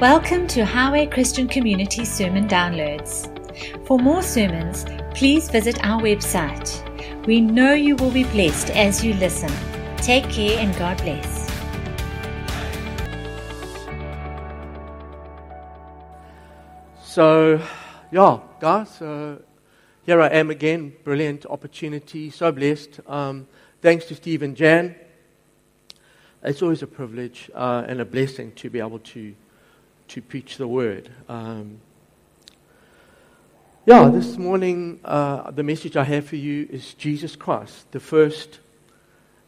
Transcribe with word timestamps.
Welcome 0.00 0.46
to 0.54 0.64
Highway 0.64 1.06
Christian 1.06 1.48
Community 1.48 2.04
Sermon 2.04 2.46
Downloads. 2.46 3.26
For 3.84 3.98
more 3.98 4.22
sermons, 4.22 4.86
please 5.12 5.50
visit 5.50 5.84
our 5.84 6.00
website. 6.00 7.26
We 7.26 7.40
know 7.40 7.72
you 7.72 7.96
will 7.96 8.12
be 8.12 8.22
blessed 8.22 8.70
as 8.70 9.04
you 9.04 9.14
listen. 9.14 9.50
Take 9.96 10.30
care 10.30 10.56
and 10.60 10.72
God 10.76 10.98
bless. 10.98 11.50
So, 17.02 17.60
yeah, 18.12 18.38
guys, 18.60 19.02
uh, 19.02 19.38
here 20.06 20.20
I 20.20 20.28
am 20.28 20.50
again. 20.50 20.92
Brilliant 21.02 21.44
opportunity. 21.46 22.30
So 22.30 22.52
blessed. 22.52 23.00
Um, 23.08 23.48
thanks 23.82 24.04
to 24.04 24.14
Steve 24.14 24.42
and 24.42 24.54
Jan. 24.54 24.94
It's 26.44 26.62
always 26.62 26.84
a 26.84 26.86
privilege 26.86 27.50
uh, 27.52 27.84
and 27.88 28.00
a 28.00 28.04
blessing 28.04 28.52
to 28.52 28.70
be 28.70 28.78
able 28.78 29.00
to 29.00 29.34
to 30.08 30.22
preach 30.22 30.56
the 30.56 30.66
word. 30.66 31.10
Um, 31.28 31.80
yeah, 33.86 34.08
this 34.08 34.36
morning, 34.36 35.00
uh, 35.04 35.50
the 35.50 35.62
message 35.62 35.96
I 35.96 36.04
have 36.04 36.26
for 36.26 36.36
you 36.36 36.68
is 36.70 36.94
Jesus 36.94 37.36
Christ, 37.36 37.90
the 37.92 38.00
first 38.00 38.60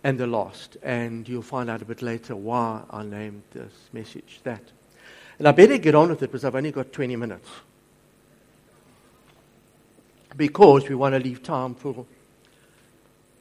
and 0.03 0.19
the 0.19 0.27
last. 0.27 0.77
And 0.83 1.29
you'll 1.29 1.43
find 1.43 1.69
out 1.69 1.83
a 1.83 1.85
bit 1.85 2.03
later 2.03 2.35
why 2.35 2.83
I 2.91 3.03
named 3.03 3.43
this 3.53 3.73
message 3.93 4.41
that. 4.45 4.63
And 5.39 5.49
I 5.49 5.53
better 5.53 5.79
get 5.79 5.95
on 5.95 6.11
with 6.11 6.23
it 6.23 6.29
because 6.29 6.45
I've 6.45 6.55
only 6.55 6.73
got 6.73 6.93
20 6.93 7.17
minutes. 7.17 7.49
Because 10.37 10.89
we 10.89 10.95
want 10.95 11.15
to 11.15 11.19
leave 11.19 11.43
time 11.43 11.75
for 11.75 12.07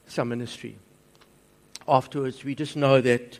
some 0.07 0.29
ministry. 0.29 0.77
Afterwards, 1.87 2.43
we 2.43 2.55
just 2.55 2.75
know 2.75 2.99
that 3.01 3.39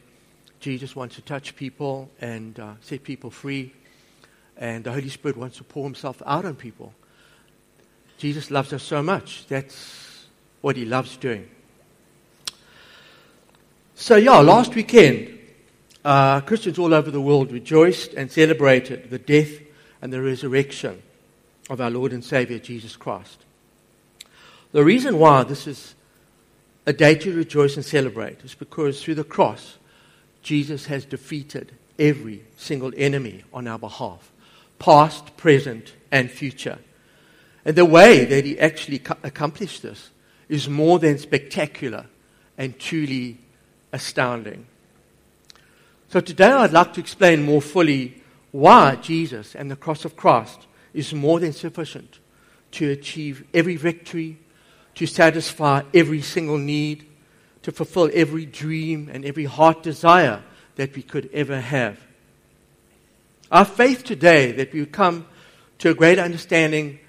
Jesus 0.60 0.96
wants 0.96 1.16
to 1.16 1.22
touch 1.22 1.56
people 1.56 2.10
and 2.20 2.60
uh, 2.60 2.74
set 2.82 3.04
people 3.04 3.32
free, 3.32 3.74
and 4.58 4.84
the 4.84 4.92
Holy 4.92 5.10
Spirit 5.10 5.38
wants 5.38 5.58
to 5.58 5.64
pour 5.64 5.84
Himself 5.86 6.22
out 6.26 6.46
on 6.46 6.56
people. 6.56 6.94
Jesus 8.18 8.52
loves 8.52 8.74
us 8.74 8.84
so 8.84 9.02
much. 9.02 9.48
That's 9.48 10.28
what 10.62 10.76
He 10.76 10.86
loves 10.86 11.16
doing. 11.18 11.50
So, 13.96 14.18
yeah, 14.18 14.40
last 14.40 14.76
weekend, 14.76 15.40
uh, 16.04 16.42
Christians 16.42 16.80
all 16.80 16.94
over 16.94 17.12
the 17.12 17.22
world 17.22 17.52
rejoiced 17.52 18.14
and 18.14 18.32
celebrated 18.32 19.10
the 19.10 19.20
death 19.20 19.60
and 20.02 20.12
the 20.12 20.22
resurrection 20.22 21.02
of 21.70 21.82
our 21.82 21.90
Lord 21.90 22.14
and 22.14 22.24
Savior 22.24 22.60
Jesus 22.60 22.96
Christ. 22.96 23.46
The 24.72 24.84
reason 24.84 25.18
why 25.18 25.44
this 25.44 25.68
is 25.68 25.96
a 26.86 26.94
day 26.94 27.16
to 27.16 27.36
rejoice 27.36 27.76
and 27.76 27.86
celebrate 27.86 28.44
is 28.44 28.56
because 28.56 29.04
through 29.04 29.16
the 29.16 29.24
cross, 29.24 29.79
Jesus 30.42 30.86
has 30.86 31.06
defeated 31.06 31.74
every 31.98 32.44
single 32.58 32.92
enemy 32.96 33.44
on 33.54 33.68
our 33.68 33.80
behalf, 33.80 34.32
past, 34.80 35.36
present, 35.38 35.94
and 36.12 36.32
future. 36.32 36.80
And 37.66 37.76
the 37.76 37.86
way 37.86 38.26
that 38.26 38.46
he 38.46 38.60
actually 38.60 39.02
accomplished 39.24 39.82
this 39.84 40.10
is 40.48 40.70
more 40.70 41.00
than 41.00 41.18
spectacular 41.18 42.06
and 42.58 42.80
truly 42.80 43.38
astounding. 43.92 44.66
So 46.10 46.20
today 46.20 46.48
I'd 46.48 46.72
like 46.72 46.94
to 46.94 47.00
explain 47.00 47.44
more 47.44 47.62
fully 47.62 48.22
why 48.52 48.96
Jesus 48.96 49.56
and 49.56 49.70
the 49.70 49.76
cross 49.76 50.06
of 50.06 50.16
Christ 50.16 50.66
is 50.94 51.14
more 51.14 51.40
than 51.40 51.54
sufficient 51.54 52.20
to 52.72 52.90
achieve 52.90 53.46
every 53.54 53.76
victory, 53.76 54.40
to 54.96 55.06
satisfy 55.06 55.84
every 55.94 56.22
single 56.22 56.58
need, 56.58 57.06
to 57.64 57.72
fulfill 57.72 58.10
every 58.14 58.46
dream 58.46 59.10
and 59.12 59.26
every 59.26 59.46
heart 59.46 59.84
desire 59.84 60.44
that 60.76 60.96
we 60.96 61.02
could 61.02 61.30
ever 61.34 61.60
have. 61.60 62.00
Our 63.52 63.66
faith 63.66 64.04
today 64.04 64.52
that 64.54 64.74
we 64.74 64.86
come 64.86 65.26
to 65.80 65.90
a 65.90 65.96
greater 65.96 66.22
understanding 66.22 67.00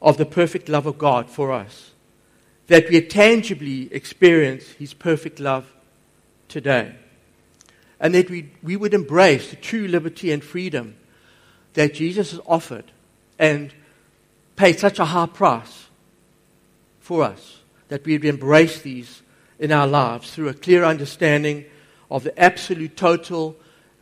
of 0.00 0.16
the 0.16 0.26
perfect 0.26 0.68
love 0.68 0.86
of 0.86 0.98
God 0.98 1.28
for 1.28 1.52
us, 1.52 1.90
that 2.68 2.88
we 2.88 3.00
tangibly 3.00 3.92
experience 3.92 4.64
His 4.72 4.94
perfect 4.94 5.40
love 5.40 5.72
today, 6.48 6.94
and 8.00 8.14
that 8.14 8.30
we, 8.30 8.50
we 8.62 8.76
would 8.76 8.94
embrace 8.94 9.50
the 9.50 9.56
true 9.56 9.88
liberty 9.88 10.30
and 10.30 10.42
freedom 10.42 10.96
that 11.74 11.94
Jesus 11.94 12.30
has 12.30 12.40
offered 12.46 12.90
and 13.38 13.74
paid 14.56 14.78
such 14.78 14.98
a 14.98 15.04
high 15.04 15.26
price 15.26 15.86
for 17.00 17.22
us, 17.22 17.58
that 17.88 18.04
we 18.04 18.12
would 18.14 18.24
embrace 18.24 18.82
these 18.82 19.22
in 19.58 19.72
our 19.72 19.86
lives 19.86 20.32
through 20.32 20.48
a 20.48 20.54
clear 20.54 20.84
understanding 20.84 21.64
of 22.10 22.24
the 22.24 22.38
absolute, 22.38 22.96
total, 22.96 23.56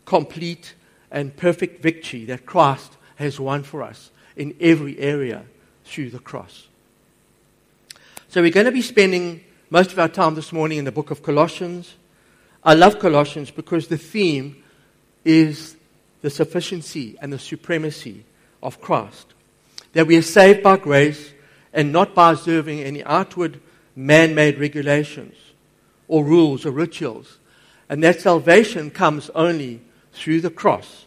complete, 0.04 0.74
and 1.10 1.36
perfect 1.36 1.82
victory 1.82 2.24
that 2.26 2.46
Christ 2.46 2.96
has 3.16 3.40
won 3.40 3.62
for 3.62 3.82
us 3.82 4.10
in 4.36 4.54
every 4.60 4.98
area 4.98 5.44
through 5.84 6.10
the 6.10 6.18
cross. 6.18 6.68
So 8.28 8.42
we're 8.42 8.50
going 8.50 8.66
to 8.66 8.72
be 8.72 8.82
spending 8.82 9.42
most 9.70 9.92
of 9.92 9.98
our 9.98 10.08
time 10.08 10.34
this 10.34 10.52
morning 10.52 10.78
in 10.78 10.84
the 10.84 10.92
book 10.92 11.10
of 11.10 11.22
Colossians. 11.22 11.94
I 12.62 12.74
love 12.74 12.98
Colossians 12.98 13.50
because 13.50 13.88
the 13.88 13.98
theme 13.98 14.62
is 15.24 15.76
the 16.20 16.30
sufficiency 16.30 17.16
and 17.20 17.32
the 17.32 17.38
supremacy 17.38 18.24
of 18.62 18.80
Christ. 18.80 19.32
That 19.92 20.06
we 20.06 20.16
are 20.16 20.22
saved 20.22 20.62
by 20.62 20.76
grace 20.76 21.32
and 21.72 21.92
not 21.92 22.14
by 22.14 22.32
observing 22.32 22.80
any 22.80 23.02
outward 23.04 23.60
man 23.94 24.34
made 24.34 24.58
regulations 24.58 25.34
or 26.08 26.24
rules 26.24 26.66
or 26.66 26.70
rituals. 26.70 27.38
And 27.88 28.02
that 28.02 28.20
salvation 28.20 28.90
comes 28.90 29.30
only 29.34 29.80
through 30.12 30.40
the 30.40 30.50
cross. 30.50 31.06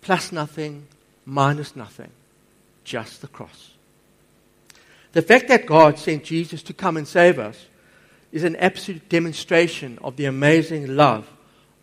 Plus 0.00 0.32
nothing, 0.32 0.86
minus 1.24 1.76
nothing, 1.76 2.10
just 2.84 3.20
the 3.20 3.28
cross. 3.28 3.70
The 5.12 5.22
fact 5.22 5.48
that 5.48 5.66
God 5.66 5.98
sent 5.98 6.24
Jesus 6.24 6.62
to 6.64 6.72
come 6.72 6.96
and 6.96 7.06
save 7.06 7.38
us 7.38 7.66
is 8.32 8.44
an 8.44 8.56
absolute 8.56 9.08
demonstration 9.08 9.98
of 10.02 10.16
the 10.16 10.26
amazing 10.26 10.96
love 10.96 11.28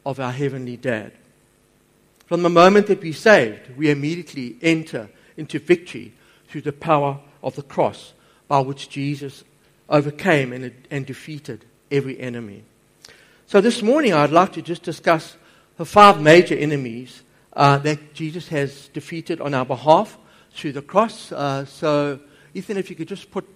of 0.05 0.19
our 0.19 0.31
Heavenly 0.31 0.77
Dad. 0.77 1.11
From 2.25 2.43
the 2.43 2.49
moment 2.49 2.87
that 2.87 3.01
we're 3.01 3.13
saved, 3.13 3.75
we 3.77 3.89
immediately 3.89 4.57
enter 4.61 5.09
into 5.35 5.59
victory 5.59 6.13
through 6.47 6.61
the 6.61 6.71
power 6.71 7.19
of 7.43 7.55
the 7.55 7.63
cross 7.63 8.13
by 8.47 8.59
which 8.59 8.89
Jesus 8.89 9.43
overcame 9.89 10.53
and, 10.53 10.73
and 10.89 11.05
defeated 11.05 11.65
every 11.91 12.19
enemy. 12.19 12.63
So 13.47 13.61
this 13.61 13.81
morning, 13.81 14.13
I'd 14.13 14.31
like 14.31 14.53
to 14.53 14.61
just 14.61 14.83
discuss 14.83 15.37
the 15.77 15.85
five 15.85 16.21
major 16.21 16.55
enemies 16.55 17.21
uh, 17.53 17.77
that 17.79 18.13
Jesus 18.13 18.47
has 18.49 18.89
defeated 18.89 19.39
on 19.39 19.53
our 19.53 19.65
behalf 19.65 20.17
through 20.51 20.73
the 20.73 20.81
cross. 20.81 21.31
Uh, 21.31 21.65
so, 21.65 22.19
Ethan, 22.53 22.77
if 22.77 22.89
you 22.89 22.95
could 22.95 23.07
just 23.07 23.31
put, 23.31 23.47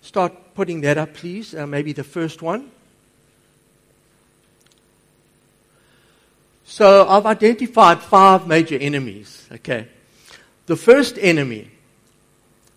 start 0.00 0.54
putting 0.54 0.80
that 0.82 0.96
up, 0.96 1.14
please. 1.14 1.54
Uh, 1.54 1.66
maybe 1.66 1.92
the 1.92 2.04
first 2.04 2.40
one. 2.40 2.70
So, 6.64 7.06
I've 7.08 7.26
identified 7.26 8.00
five 8.00 8.46
major 8.46 8.78
enemies. 8.78 9.48
Okay. 9.52 9.88
The 10.66 10.76
first 10.76 11.18
enemy 11.18 11.70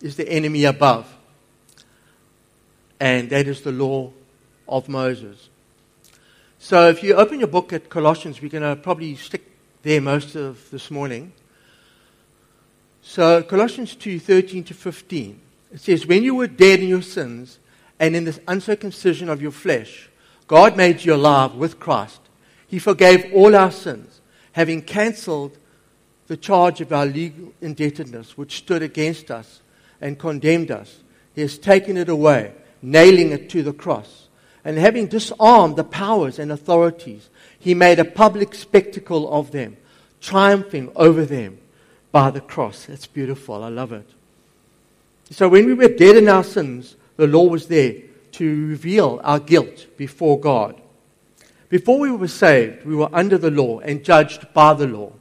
is 0.02 0.16
the 0.16 0.28
enemy 0.28 0.66
above, 0.66 1.14
and 3.00 3.30
that 3.30 3.48
is 3.48 3.62
the 3.62 3.72
law 3.72 4.12
of 4.68 4.90
Moses. 4.90 5.50
So 6.59 6.90
if 6.90 7.03
you 7.03 7.14
open 7.14 7.40
your 7.40 7.48
book 7.48 7.74
at 7.74 7.90
Colossians, 7.90 8.42
we're 8.42 8.50
going 8.50 8.64
to 8.64 8.76
probably 8.81 9.16
stick 9.16 9.52
there 9.84 10.02
most 10.02 10.36
of 10.36 10.70
this 10.72 10.90
morning. 10.90 11.31
So 13.02 13.44
Colossians 13.44 13.96
2 13.96 14.20
13 14.20 14.64
to 14.64 14.74
15. 14.74 15.42
It 15.74 15.81
says, 15.81 16.08
When 16.08 16.24
you 16.24 16.34
were 16.34 16.48
dead 16.48 16.80
in 16.80 16.90
your 16.90 17.03
sins 17.03 17.59
and 18.00 18.16
in 18.16 18.26
the 18.26 18.40
uncircumcision 18.48 19.30
of 19.30 19.42
your 19.42 19.52
flesh, 19.52 20.09
God 20.48 20.76
made 20.76 21.06
you 21.06 21.14
alive 21.14 21.53
with 21.53 21.80
Christ. 21.80 22.22
He 22.68 22.80
forgave 22.80 23.32
all 23.32 23.56
our 23.56 23.72
sins, 23.72 24.22
having 24.53 24.82
cancelled 24.82 25.58
the 26.28 26.38
charge 26.38 26.82
of 26.82 26.91
our 26.91 27.06
legal 27.06 27.53
indebtedness, 27.62 28.38
which 28.38 28.58
stood 28.58 28.82
against 28.82 29.29
us 29.29 29.62
and 30.02 30.17
condemned 30.17 30.72
us. 30.72 31.03
He 31.35 31.41
has 31.41 31.59
taken 31.59 31.96
it 31.96 32.09
away, 32.09 32.53
nailing 32.82 33.32
it 33.32 33.50
to 33.52 33.62
the 33.62 33.73
cross 33.73 34.25
and 34.66 34.79
having 34.79 35.06
disarmed 35.06 35.76
the 35.76 35.84
powers 35.84 36.40
and 36.40 36.52
authorities, 36.52 37.29
he 37.59 37.76
made 37.76 38.00
a 38.00 38.06
public 38.06 38.56
spectacle 38.56 39.32
of 39.32 39.52
them, 39.52 39.78
triumphing 40.20 40.91
over 40.96 41.23
them 41.23 41.59
by 42.12 42.32
the 42.32 42.41
cross. 42.41 42.85
That's 42.85 43.06
beautiful. 43.06 43.64
I 43.64 43.70
love 43.70 43.94
it. 43.94 44.09
So 45.29 45.47
when 45.47 45.67
we 45.67 45.76
were 45.76 45.88
dead 45.88 46.17
in 46.17 46.28
our 46.28 46.44
sins, 46.44 46.96
the 47.16 47.28
law 47.28 47.44
was 47.44 47.67
there 47.67 47.94
to 48.34 48.67
reveal 48.67 49.22
our 49.23 49.40
guilt 49.40 49.85
before 49.97 50.40
God. 50.40 50.82
Before 51.70 52.00
we 52.00 52.12
were 52.12 52.28
saved, 52.28 52.85
we 52.85 52.96
were 52.96 53.09
under 53.14 53.38
the 53.38 53.52
law 53.52 53.79
and 53.79 54.03
judged 54.03 54.52
by 54.53 54.73
the 54.73 54.88
law. 54.88 55.14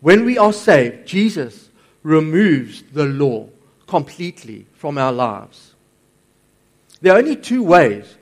When 0.00 0.24
we 0.24 0.36
are 0.36 0.52
saved, 0.52 1.06
Jesus 1.06 1.68
removes 2.02 2.82
the 2.92 3.06
law 3.06 3.48
completely 3.86 4.66
from 4.74 4.98
our 4.98 5.12
lives. 5.12 5.74
There 7.00 7.14
are 7.14 7.18
only 7.18 7.36
two 7.36 7.62
ways 7.62 8.16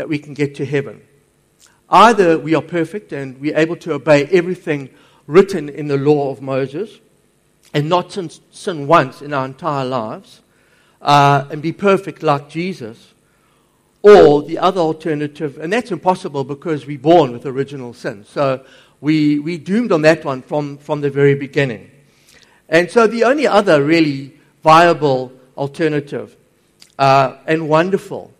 that 0.00 0.08
we 0.08 0.18
can 0.18 0.32
get 0.32 0.54
to 0.54 0.64
heaven. 0.64 1.02
Either 1.90 2.38
we 2.38 2.54
are 2.54 2.62
perfect 2.62 3.12
and 3.12 3.38
we're 3.38 3.54
able 3.54 3.76
to 3.76 3.92
obey 3.92 4.24
everything 4.28 4.88
written 5.26 5.68
in 5.68 5.88
the 5.88 5.98
law 5.98 6.30
of 6.30 6.40
Moses 6.40 7.00
and 7.74 7.86
not 7.86 8.10
sin, 8.10 8.30
sin 8.50 8.86
once 8.86 9.20
in 9.20 9.34
our 9.34 9.44
entire 9.44 9.84
lives 9.84 10.40
uh, 11.02 11.44
and 11.50 11.60
be 11.60 11.70
perfect 11.70 12.22
like 12.22 12.48
Jesus, 12.48 13.12
or 14.00 14.42
the 14.42 14.56
other 14.56 14.80
alternative, 14.80 15.58
and 15.58 15.70
that's 15.70 15.92
impossible 15.92 16.44
because 16.44 16.86
we're 16.86 16.98
born 16.98 17.30
with 17.30 17.44
original 17.44 17.92
sin. 17.92 18.24
So 18.24 18.64
we, 19.02 19.38
we 19.38 19.58
doomed 19.58 19.92
on 19.92 20.00
that 20.00 20.24
one 20.24 20.40
from, 20.40 20.78
from 20.78 21.02
the 21.02 21.10
very 21.10 21.34
beginning. 21.34 21.90
And 22.70 22.90
so 22.90 23.06
the 23.06 23.24
only 23.24 23.46
other 23.46 23.84
really 23.84 24.40
viable 24.62 25.30
alternative 25.58 26.36
uh, 26.98 27.36
and 27.46 27.68
wonderful 27.68 28.32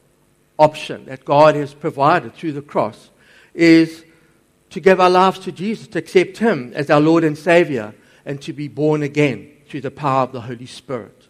option 0.60 1.06
that 1.06 1.24
God 1.24 1.56
has 1.56 1.72
provided 1.72 2.34
through 2.34 2.52
the 2.52 2.62
cross 2.62 3.10
is 3.54 4.04
to 4.68 4.78
give 4.78 5.00
our 5.00 5.10
lives 5.10 5.38
to 5.40 5.50
Jesus, 5.50 5.88
to 5.88 5.98
accept 5.98 6.38
Him 6.38 6.72
as 6.74 6.90
our 6.90 7.00
Lord 7.00 7.24
and 7.24 7.36
Savior, 7.36 7.94
and 8.24 8.40
to 8.42 8.52
be 8.52 8.68
born 8.68 9.02
again 9.02 9.50
through 9.66 9.80
the 9.80 9.90
power 9.90 10.22
of 10.22 10.32
the 10.32 10.42
Holy 10.42 10.66
Spirit. 10.66 11.26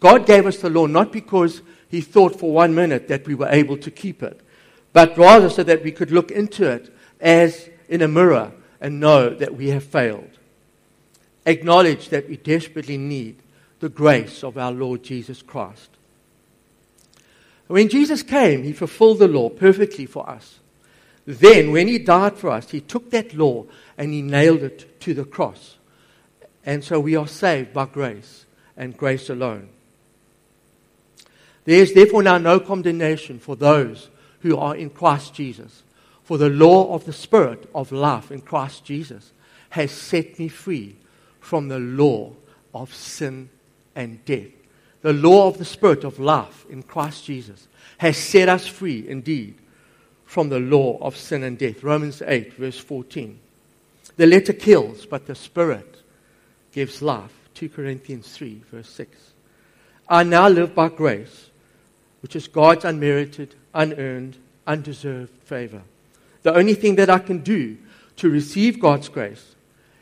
God 0.00 0.24
gave 0.24 0.46
us 0.46 0.58
the 0.58 0.70
law 0.70 0.86
not 0.86 1.12
because 1.12 1.62
He 1.88 2.00
thought 2.00 2.38
for 2.38 2.52
one 2.52 2.74
minute 2.74 3.08
that 3.08 3.26
we 3.26 3.34
were 3.34 3.48
able 3.48 3.76
to 3.78 3.90
keep 3.90 4.22
it, 4.22 4.40
but 4.92 5.18
rather 5.18 5.50
so 5.50 5.62
that 5.64 5.82
we 5.82 5.90
could 5.90 6.12
look 6.12 6.30
into 6.30 6.64
it 6.70 6.94
as 7.20 7.68
in 7.88 8.02
a 8.02 8.08
mirror 8.08 8.52
and 8.80 9.00
know 9.00 9.30
that 9.30 9.56
we 9.56 9.68
have 9.70 9.84
failed. 9.84 10.30
Acknowledge 11.44 12.08
that 12.10 12.28
we 12.28 12.36
desperately 12.36 12.96
need 12.96 13.42
the 13.80 13.88
grace 13.88 14.42
of 14.44 14.56
our 14.56 14.72
Lord 14.72 15.02
Jesus 15.02 15.42
Christ. 15.42 15.95
When 17.66 17.88
Jesus 17.88 18.22
came, 18.22 18.62
He 18.62 18.72
fulfilled 18.72 19.18
the 19.18 19.28
law 19.28 19.48
perfectly 19.48 20.06
for 20.06 20.28
us. 20.28 20.60
Then, 21.24 21.72
when 21.72 21.88
He 21.88 21.98
died 21.98 22.36
for 22.36 22.50
us, 22.50 22.70
He 22.70 22.80
took 22.80 23.10
that 23.10 23.34
law 23.34 23.66
and 23.98 24.12
He 24.12 24.22
nailed 24.22 24.62
it 24.62 25.00
to 25.00 25.14
the 25.14 25.24
cross. 25.24 25.76
And 26.64 26.84
so 26.84 27.00
we 27.00 27.16
are 27.16 27.28
saved 27.28 27.72
by 27.72 27.86
grace 27.86 28.44
and 28.76 28.96
grace 28.96 29.28
alone. 29.30 29.68
There 31.64 31.80
is 31.80 31.94
therefore 31.94 32.22
now 32.22 32.38
no 32.38 32.60
condemnation 32.60 33.40
for 33.40 33.56
those 33.56 34.08
who 34.40 34.56
are 34.56 34.76
in 34.76 34.90
Christ 34.90 35.34
Jesus. 35.34 35.82
For 36.22 36.38
the 36.38 36.48
law 36.48 36.92
of 36.94 37.04
the 37.04 37.12
Spirit 37.12 37.68
of 37.74 37.92
life 37.92 38.30
in 38.30 38.40
Christ 38.40 38.84
Jesus 38.84 39.32
has 39.70 39.90
set 39.90 40.38
me 40.38 40.48
free 40.48 40.96
from 41.40 41.68
the 41.68 41.78
law 41.78 42.32
of 42.74 42.94
sin 42.94 43.48
and 43.94 44.24
death. 44.24 44.55
The 45.06 45.12
law 45.12 45.46
of 45.46 45.58
the 45.58 45.64
Spirit 45.64 46.02
of 46.02 46.18
life 46.18 46.66
in 46.68 46.82
Christ 46.82 47.26
Jesus 47.26 47.68
has 47.98 48.16
set 48.16 48.48
us 48.48 48.66
free 48.66 49.08
indeed 49.08 49.54
from 50.24 50.48
the 50.48 50.58
law 50.58 50.98
of 51.00 51.16
sin 51.16 51.44
and 51.44 51.56
death. 51.56 51.84
Romans 51.84 52.22
8, 52.26 52.54
verse 52.54 52.80
14. 52.80 53.38
The 54.16 54.26
letter 54.26 54.52
kills, 54.52 55.06
but 55.06 55.26
the 55.26 55.36
Spirit 55.36 56.02
gives 56.72 57.02
life. 57.02 57.30
2 57.54 57.68
Corinthians 57.68 58.36
3, 58.36 58.62
verse 58.72 58.88
6. 58.88 59.16
I 60.08 60.24
now 60.24 60.48
live 60.48 60.74
by 60.74 60.88
grace, 60.88 61.50
which 62.20 62.34
is 62.34 62.48
God's 62.48 62.84
unmerited, 62.84 63.54
unearned, 63.74 64.36
undeserved 64.66 65.30
favor. 65.44 65.82
The 66.42 66.56
only 66.56 66.74
thing 66.74 66.96
that 66.96 67.10
I 67.10 67.20
can 67.20 67.44
do 67.44 67.78
to 68.16 68.28
receive 68.28 68.80
God's 68.80 69.08
grace 69.08 69.54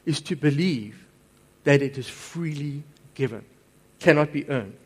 is 0.06 0.22
to 0.22 0.34
believe 0.34 1.06
that 1.64 1.82
it 1.82 1.98
is 1.98 2.08
freely 2.08 2.84
given, 3.14 3.44
cannot 4.00 4.32
be 4.32 4.48
earned. 4.48 4.78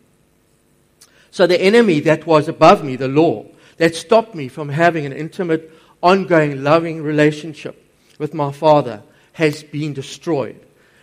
So 1.30 1.46
the 1.46 1.60
enemy 1.60 2.00
that 2.00 2.26
was 2.26 2.48
above 2.48 2.84
me, 2.84 2.96
the 2.96 3.08
law, 3.08 3.46
that 3.76 3.94
stopped 3.94 4.34
me 4.34 4.48
from 4.48 4.69
having 4.69 5.06
an 5.06 5.12
intimate, 5.12 5.72
ongoing, 6.02 6.62
loving 6.62 7.02
relationship 7.02 7.84
with 8.19 8.34
my 8.34 8.52
Father, 8.52 9.02
has 9.32 9.62
been 9.62 9.92
destroyed. 9.92 10.60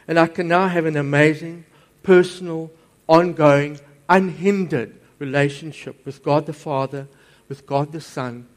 And 0.07 0.19
I 0.19 0.27
can 0.27 0.48
now 0.48 0.68
have 0.68 0.86
an 0.86 0.98
amazing, 0.98 1.66
personal, 2.04 2.72
ongoing, 3.07 3.80
unhindered 4.10 4.95
relationship 5.19 6.06
with 6.06 6.24
God 6.24 6.45
the 6.45 6.54
Father, 6.54 7.07
with 7.48 7.66
God 7.66 7.92
the 7.92 8.01
Son, 8.01 8.48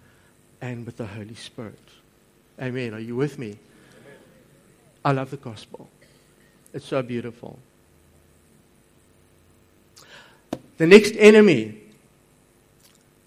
and 0.61 0.85
with 0.85 0.97
the 0.97 1.07
Holy 1.07 1.35
Spirit. 1.35 1.79
Amen. 2.61 2.93
Are 2.95 3.01
you 3.01 3.15
with 3.15 3.39
me? 3.39 3.57
I 5.05 5.13
love 5.13 5.31
the 5.31 5.37
gospel. 5.37 5.89
It's 6.75 6.87
so 6.87 7.03
beautiful. 7.03 7.59
The 10.79 10.87
next 10.87 11.15
enemy 11.19 11.77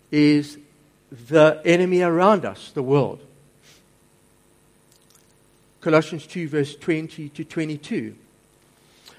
is 0.09 0.57
the 1.12 1.62
enemy 1.65 2.01
around 2.01 2.45
us, 2.45 2.71
the 2.71 2.81
world. 2.81 3.19
Colossians 5.81 6.25
2, 6.27 6.48
verse 6.48 6.75
20 6.75 7.30
to 7.30 7.44
22. 7.44 8.15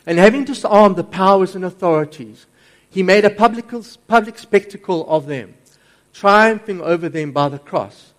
And 0.06 0.18
having 0.18 0.44
disarmed 0.44 0.96
the 0.96 1.04
powers 1.04 1.54
and 1.54 1.64
authorities, 1.64 2.46
he 2.88 3.02
made 3.02 3.24
a 3.24 3.30
public, 3.30 3.66
public 4.08 4.38
spectacle 4.38 5.08
of 5.08 5.26
them, 5.26 5.54
triumphing 6.14 6.80
over 6.80 7.08
them 7.08 7.32
by 7.32 7.48
the 7.48 7.58
cross. 7.58 8.12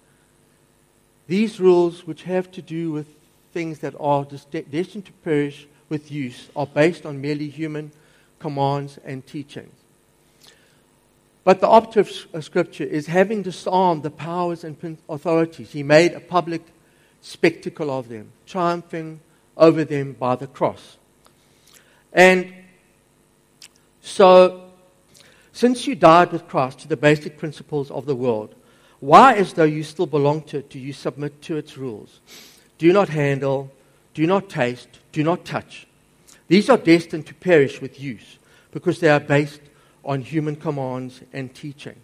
These 1.25 1.59
rules, 1.59 2.05
which 2.05 2.23
have 2.23 2.51
to 2.51 2.61
do 2.61 2.91
with 2.91 3.07
things 3.51 3.79
that 3.79 3.95
are 3.99 4.25
destined 4.25 5.05
to 5.05 5.11
perish 5.23 5.67
with 5.89 6.11
use, 6.11 6.49
are 6.55 6.67
based 6.67 7.05
on 7.05 7.21
merely 7.21 7.49
human 7.49 7.91
commands 8.39 8.99
and 9.03 9.25
teachings. 9.25 9.73
But 11.43 11.59
the 11.59 11.67
operative 11.67 12.27
of 12.33 12.35
uh, 12.35 12.41
Scripture 12.41 12.85
is 12.85 13.07
having 13.07 13.41
disarmed 13.41 14.03
the 14.03 14.09
powers 14.09 14.63
and 14.63 14.97
authorities, 15.09 15.71
he 15.71 15.83
made 15.83 16.13
a 16.13 16.19
public 16.19 16.61
spectacle 17.21 17.89
of 17.89 18.09
them, 18.09 18.31
triumphing 18.45 19.19
over 19.57 19.83
them 19.83 20.13
by 20.13 20.35
the 20.35 20.47
cross. 20.47 20.97
And 22.11 22.53
so, 24.01 24.69
since 25.51 25.85
you 25.85 25.95
died 25.95 26.31
with 26.31 26.47
Christ 26.47 26.79
to 26.79 26.87
the 26.87 26.97
basic 26.97 27.37
principles 27.37 27.91
of 27.91 28.05
the 28.05 28.15
world, 28.15 28.55
why, 28.99 29.33
as 29.33 29.53
though 29.53 29.63
you 29.63 29.83
still 29.83 30.05
belong 30.05 30.43
to 30.43 30.59
it, 30.59 30.69
do 30.69 30.79
you 30.79 30.93
submit 30.93 31.41
to 31.43 31.57
its 31.57 31.77
rules? 31.77 32.21
Do 32.77 32.93
not 32.93 33.09
handle, 33.09 33.69
do 34.13 34.25
not 34.25 34.49
taste, 34.49 34.87
do 35.11 35.23
not 35.23 35.43
touch. 35.43 35.87
These 36.47 36.69
are 36.69 36.77
destined 36.77 37.27
to 37.27 37.33
perish 37.33 37.81
with 37.81 37.99
use 37.99 38.37
because 38.71 38.99
they 38.99 39.09
are 39.09 39.19
based 39.19 39.61
on 40.03 40.21
human 40.21 40.55
commands 40.55 41.21
and 41.31 41.53
teaching. 41.53 41.95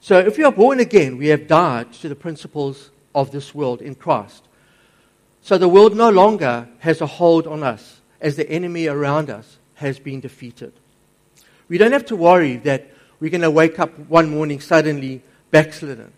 So, 0.00 0.18
if 0.18 0.36
we 0.36 0.44
are 0.44 0.52
born 0.52 0.80
again, 0.80 1.16
we 1.16 1.28
have 1.28 1.46
died 1.46 1.92
to 1.94 2.08
the 2.08 2.16
principles 2.16 2.90
of 3.14 3.30
this 3.30 3.54
world 3.54 3.80
in 3.80 3.94
Christ. 3.94 4.42
So, 5.42 5.58
the 5.58 5.68
world 5.68 5.96
no 5.96 6.10
longer 6.10 6.68
has 6.80 7.00
a 7.00 7.06
hold 7.06 7.46
on 7.46 7.62
us 7.62 8.00
as 8.20 8.36
the 8.36 8.48
enemy 8.50 8.86
around 8.86 9.30
us 9.30 9.58
has 9.74 9.98
been 9.98 10.20
defeated. 10.20 10.72
We 11.68 11.78
don't 11.78 11.92
have 11.92 12.06
to 12.06 12.16
worry 12.16 12.56
that 12.58 12.90
we're 13.20 13.30
going 13.30 13.42
to 13.42 13.50
wake 13.50 13.78
up 13.78 13.96
one 14.08 14.30
morning 14.30 14.60
suddenly 14.60 15.22
backslidden 15.50 16.12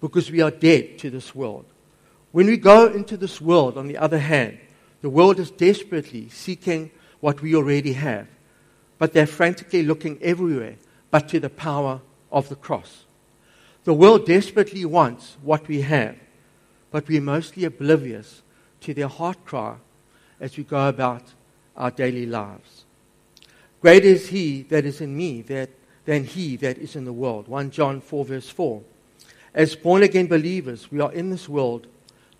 because 0.00 0.30
we 0.30 0.40
are 0.40 0.50
dead 0.50 0.98
to 1.00 1.10
this 1.10 1.34
world. 1.34 1.64
When 2.32 2.46
we 2.46 2.56
go 2.56 2.86
into 2.86 3.16
this 3.16 3.40
world, 3.40 3.78
on 3.78 3.88
the 3.88 3.98
other 3.98 4.18
hand, 4.18 4.58
the 5.02 5.10
world 5.10 5.38
is 5.38 5.50
desperately 5.50 6.28
seeking 6.28 6.90
what 7.20 7.40
we 7.40 7.54
already 7.54 7.92
have, 7.92 8.26
but 8.98 9.12
they're 9.12 9.26
frantically 9.26 9.82
looking 9.82 10.18
everywhere 10.22 10.76
but 11.10 11.28
to 11.28 11.40
the 11.40 11.50
power 11.50 12.00
of 12.32 12.48
the 12.48 12.56
cross. 12.56 13.04
The 13.84 13.94
world 13.94 14.26
desperately 14.26 14.84
wants 14.84 15.36
what 15.42 15.68
we 15.68 15.82
have, 15.82 16.16
but 16.90 17.06
we're 17.08 17.20
mostly 17.20 17.64
oblivious 17.64 18.42
to 18.80 18.94
their 18.94 19.08
heart 19.08 19.44
cry 19.44 19.76
as 20.40 20.56
we 20.56 20.64
go 20.64 20.88
about 20.88 21.22
our 21.76 21.90
daily 21.90 22.26
lives. 22.26 22.84
Greater 23.80 24.08
is 24.08 24.28
He 24.28 24.62
that 24.62 24.84
is 24.84 25.00
in 25.00 25.16
me 25.16 25.42
that 25.42 25.70
than 26.06 26.24
he 26.24 26.56
that 26.56 26.78
is 26.78 26.96
in 26.96 27.04
the 27.04 27.12
world. 27.12 27.48
1 27.48 27.70
John 27.70 28.00
4, 28.00 28.24
verse 28.24 28.48
4. 28.48 28.82
As 29.52 29.76
born 29.76 30.02
again 30.02 30.28
believers, 30.28 30.90
we 30.90 31.00
are 31.00 31.12
in 31.12 31.30
this 31.30 31.48
world 31.48 31.86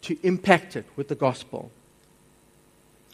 to 0.02 0.16
impact 0.22 0.76
it 0.76 0.86
with 0.96 1.08
the 1.08 1.14
gospel. 1.14 1.70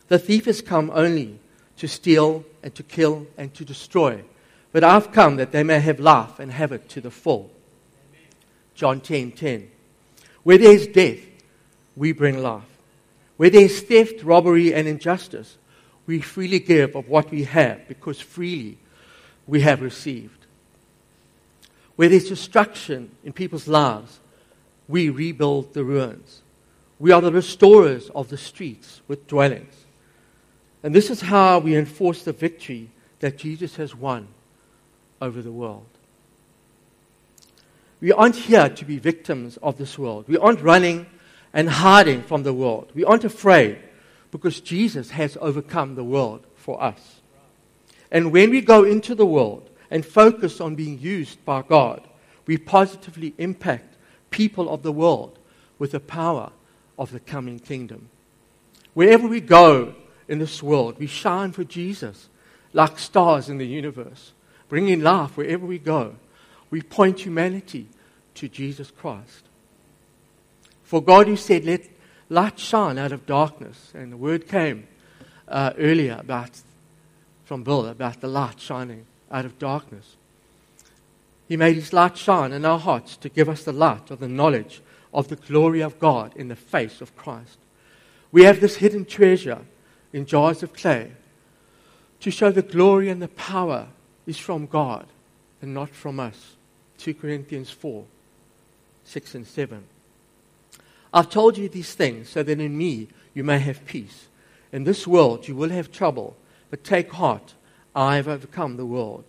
The 0.08 0.18
thief 0.18 0.44
has 0.44 0.61
come 0.61 0.90
only 0.94 1.38
to 1.79 1.88
steal 1.88 2.45
and 2.62 2.75
to 2.75 2.83
kill 2.83 3.26
and 3.37 3.52
to 3.55 3.64
destroy. 3.64 4.23
But 4.73 4.85
I've 4.85 5.12
come 5.12 5.37
that 5.37 5.52
they 5.52 5.62
may 5.62 5.81
have 5.81 6.00
life 6.00 6.38
and 6.38 6.50
have 6.50 6.73
it 6.73 6.88
to 6.91 7.00
the 7.00 7.11
full. 7.11 7.50
John 8.75 9.00
10 9.00 9.33
10. 9.33 9.71
Where 10.43 10.59
there 10.59 10.73
is 10.73 10.87
death, 10.87 11.21
we 11.97 12.12
bring 12.12 12.43
life. 12.43 12.64
Where 13.37 13.50
there 13.50 13.64
is 13.64 13.81
theft, 13.81 14.23
robbery, 14.23 14.75
and 14.75 14.88
injustice, 14.88 15.57
we 16.07 16.21
freely 16.21 16.59
give 16.59 16.97
of 16.97 17.09
what 17.09 17.31
we 17.31 17.45
have 17.45 17.87
because 17.88 18.21
freely 18.21 18.79
we 19.47 19.61
have 19.61 19.83
received. 19.83 20.47
Where 21.97 22.09
there's 22.09 22.29
destruction 22.29 23.11
in 23.23 23.33
people's 23.33 23.69
lives, 23.69 24.21
we 24.88 25.11
rebuild 25.11 25.75
the 25.75 25.85
ruins. 25.85 26.43
We 26.99 27.12
are 27.12 27.21
the 27.21 27.33
restorers 27.33 28.11
of 28.11 28.29
the 28.29 28.38
streets 28.38 29.00
with 29.09 29.26
dwellings. 29.26 29.82
And 30.83 30.95
this 30.95 31.11
is 31.11 31.21
how 31.21 31.59
we 31.59 31.77
enforce 31.77 32.25
the 32.25 32.33
victory 32.33 32.91
that 33.21 33.39
Jesus 33.39 33.77
has 33.77 33.95
won 33.95 34.29
over 35.21 35.41
the 35.41 35.53
world. 35.53 35.87
We 38.01 38.11
aren't 38.11 38.35
here 38.35 38.69
to 38.69 38.85
be 38.85 38.99
victims 38.99 39.59
of 39.62 39.79
this 39.79 39.97
world. 39.97 40.25
We 40.27 40.37
aren't 40.37 40.61
running 40.61 41.07
and 41.53 41.69
hiding 41.69 42.23
from 42.25 42.43
the 42.43 42.53
world. 42.53 42.91
We 42.95 43.05
aren't 43.05 43.23
afraid 43.23 43.79
because 44.33 44.61
Jesus 44.61 45.11
has 45.11 45.39
overcome 45.41 45.95
the 45.95 46.03
world 46.03 46.45
for 46.57 46.83
us. 46.83 47.21
And 48.11 48.33
when 48.33 48.51
we 48.51 48.61
go 48.61 48.83
into 48.83 49.15
the 49.15 49.27
world 49.27 49.71
and 49.91 50.05
focus 50.05 50.61
on 50.61 50.75
being 50.75 50.99
used 50.99 51.45
by 51.45 51.62
God, 51.62 52.07
we 52.47 52.59
positively 52.59 53.35
impact 53.39 53.95
people 54.31 54.69
of 54.69 54.83
the 54.83 54.93
world 54.93 55.39
with 55.79 55.93
the 55.93 56.01
power 56.01 56.51
of 56.99 57.12
the 57.12 57.21
coming 57.21 57.61
kingdom. 57.61 58.09
Wherever 58.95 59.29
we 59.29 59.41
go 59.41 59.95
in 60.29 60.38
this 60.38 60.62
world, 60.62 60.99
we 60.99 61.07
shine 61.07 61.52
for 61.52 61.64
Jesus 61.64 62.29
like 62.73 62.99
stars 62.99 63.49
in 63.49 63.59
the 63.59 63.67
universe, 63.67 64.33
bringing 64.69 65.02
life 65.02 65.37
wherever 65.37 65.67
we 65.67 65.79
go. 65.79 66.14
We 66.71 66.83
point 66.83 67.21
humanity 67.21 67.88
to 68.35 68.49
Jesus 68.49 68.91
Christ. 68.91 69.45
For 70.83 71.02
God, 71.02 71.26
who 71.26 71.37
said, 71.37 71.64
Let 71.64 71.83
light 72.29 72.59
shine 72.59 72.99
out 72.99 73.12
of 73.12 73.26
darkness. 73.26 73.93
And 73.95 74.12
the 74.12 74.17
word 74.17 74.49
came 74.49 74.87
uh, 75.49 75.73
earlier 75.79 76.17
about, 76.19 76.50
from 77.45 77.62
Bill 77.62 77.87
about 77.87 78.21
the 78.21 78.29
light 78.29 78.61
shining 78.61 79.05
out 79.31 79.45
of 79.45 79.59
darkness. 79.59 80.17
He 81.49 81.57
made 81.57 81.76
his 81.76 81.93
light 81.93 82.17
shine 82.17 82.52
in 82.52 82.64
our 82.64 82.79
hearts 82.79 83.17
to 83.19 83.29
give 83.29 83.49
us 83.49 83.64
the 83.64 83.73
light 83.73 84.11
of 84.11 84.21
the 84.21 84.29
knowledge 84.29 84.81
of 85.12 85.29
the 85.29 85.37
glory 85.37 85.83
of 85.83 85.99
God 85.99 86.35
in 86.37 86.49
the 86.49 86.57
face 86.57 87.00
of 87.00 87.14
Christ. 87.17 87.59
We 88.31 88.45
have 88.45 88.61
this 88.61 88.76
hidden 88.76 89.05
treasure 89.05 89.61
in 90.12 90.26
jars 90.26 90.62
of 90.62 90.73
clay 90.73 91.11
to 92.21 92.31
show 92.31 92.50
the 92.50 92.62
glory 92.62 93.09
and 93.09 93.21
the 93.21 93.28
power 93.28 93.88
is 94.26 94.38
from 94.38 94.66
God 94.66 95.07
and 95.61 95.75
not 95.75 95.90
from 95.90 96.21
us. 96.21 96.57
2 96.99 97.14
Corinthians 97.14 97.71
4 97.71 98.04
6 99.04 99.35
and 99.35 99.47
7. 99.47 99.83
I've 101.12 101.28
told 101.28 101.59
you 101.59 101.69
these 101.69 101.95
things 101.95 102.28
so 102.28 102.42
that 102.42 102.61
in 102.61 102.78
me 102.78 103.09
you 103.35 103.42
may 103.42 103.59
have 103.59 103.85
peace. 103.85 104.28
In 104.71 104.85
this 104.85 105.07
world 105.07 105.49
you 105.49 105.57
will 105.57 105.71
have 105.71 105.90
trouble, 105.90 106.37
but 106.71 106.85
take 106.85 107.12
heart, 107.12 107.54
I 107.95 108.16
have 108.16 108.28
overcome 108.28 108.76
the 108.76 108.87
world. 108.87 109.25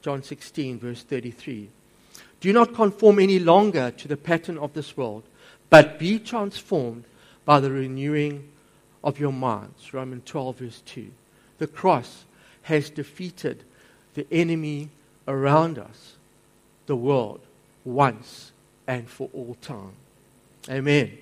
John 0.00 0.22
16, 0.22 0.78
verse 0.78 1.02
33. 1.02 1.68
Do 2.40 2.52
not 2.52 2.74
conform 2.74 3.18
any 3.18 3.38
longer 3.38 3.90
to 3.90 4.08
the 4.08 4.16
pattern 4.16 4.58
of 4.58 4.72
this 4.72 4.96
world, 4.96 5.24
but 5.70 5.98
be 5.98 6.18
transformed 6.18 7.04
by 7.44 7.60
the 7.60 7.70
renewing 7.70 8.48
of 9.02 9.18
your 9.18 9.32
minds. 9.32 9.92
Romans 9.92 10.22
12, 10.26 10.58
verse 10.58 10.82
2. 10.86 11.10
The 11.58 11.66
cross 11.66 12.24
has 12.62 12.90
defeated 12.90 13.64
the 14.14 14.26
enemy 14.32 14.90
around 15.26 15.78
us, 15.78 16.16
the 16.86 16.96
world, 16.96 17.40
once 17.84 18.52
and 18.86 19.08
for 19.08 19.28
all 19.32 19.56
time. 19.60 19.92
Amen. 20.68 21.16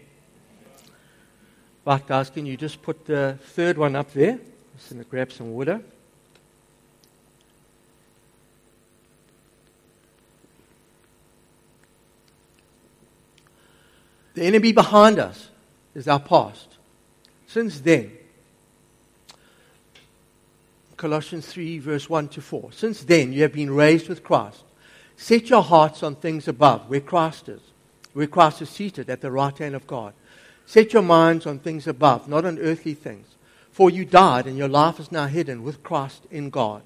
Right, 1.85 2.05
guys, 2.05 2.31
can 2.31 2.47
you 2.47 2.57
just 2.57 2.83
put 2.83 3.05
the 3.05 3.39
third 3.41 3.79
one 3.79 3.95
up 3.95 4.13
there? 4.13 4.39
Just 4.77 4.91
going 4.91 5.05
to 5.05 5.09
grab 5.09 5.33
some 5.33 5.53
water. 5.53 5.81
The 14.35 14.43
enemy 14.43 14.73
behind 14.73 15.19
us 15.19 15.49
is 15.95 16.09
our 16.09 16.21
past. 16.21 16.76
Since 17.47 17.81
then, 17.81 18.13
Colossians 20.97 21.47
3, 21.47 21.79
verse 21.79 22.09
1 22.09 22.29
to 22.29 22.41
4. 22.41 22.73
Since 22.73 23.05
then, 23.05 23.33
you 23.33 23.43
have 23.43 23.53
been 23.53 23.71
raised 23.71 24.09
with 24.09 24.25
Christ. 24.25 24.65
Set 25.17 25.51
your 25.51 25.63
hearts 25.63 26.03
on 26.03 26.17
things 26.17 26.49
above, 26.49 26.89
where 26.89 27.01
Christ 27.01 27.49
is, 27.49 27.61
where 28.13 28.27
Christ 28.27 28.63
is 28.63 28.71
seated 28.71 29.11
at 29.11 29.21
the 29.21 29.31
right 29.31 29.57
hand 29.57 29.75
of 29.75 29.87
God. 29.87 30.15
Set 30.65 30.93
your 30.93 31.03
minds 31.03 31.47
on 31.47 31.59
things 31.59 31.87
above, 31.87 32.29
not 32.29 32.45
on 32.45 32.59
earthly 32.59 32.95
things. 32.95 33.27
For 33.71 33.91
you 33.91 34.05
died, 34.05 34.47
and 34.47 34.57
your 34.57 34.69
life 34.69 34.99
is 34.99 35.13
now 35.13 35.27
hidden 35.27 35.63
with 35.63 35.83
Christ 35.83 36.27
in 36.31 36.51
God. 36.51 36.83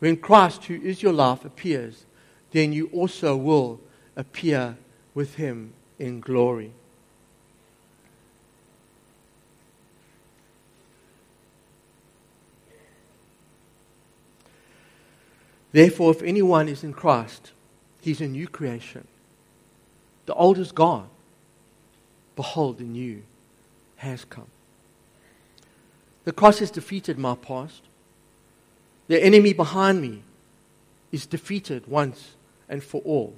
When 0.00 0.16
Christ, 0.16 0.64
who 0.64 0.74
is 0.74 1.02
your 1.02 1.12
life, 1.12 1.44
appears, 1.44 2.06
then 2.50 2.72
you 2.72 2.88
also 2.92 3.36
will 3.36 3.80
appear 4.16 4.76
with 5.14 5.36
him 5.36 5.72
in 5.98 6.20
glory. 6.20 6.72
Therefore, 15.74 16.12
if 16.12 16.22
anyone 16.22 16.68
is 16.68 16.84
in 16.84 16.92
Christ, 16.92 17.50
he's 18.00 18.20
a 18.20 18.28
new 18.28 18.46
creation. 18.46 19.08
The 20.26 20.34
old 20.34 20.56
is 20.56 20.70
gone. 20.70 21.08
Behold, 22.36 22.78
the 22.78 22.84
new 22.84 23.24
has 23.96 24.24
come. 24.24 24.46
The 26.22 26.30
cross 26.30 26.60
has 26.60 26.70
defeated 26.70 27.18
my 27.18 27.34
past. 27.34 27.82
The 29.08 29.20
enemy 29.20 29.52
behind 29.52 30.00
me 30.00 30.22
is 31.10 31.26
defeated 31.26 31.88
once 31.88 32.36
and 32.68 32.80
for 32.80 33.00
all. 33.00 33.34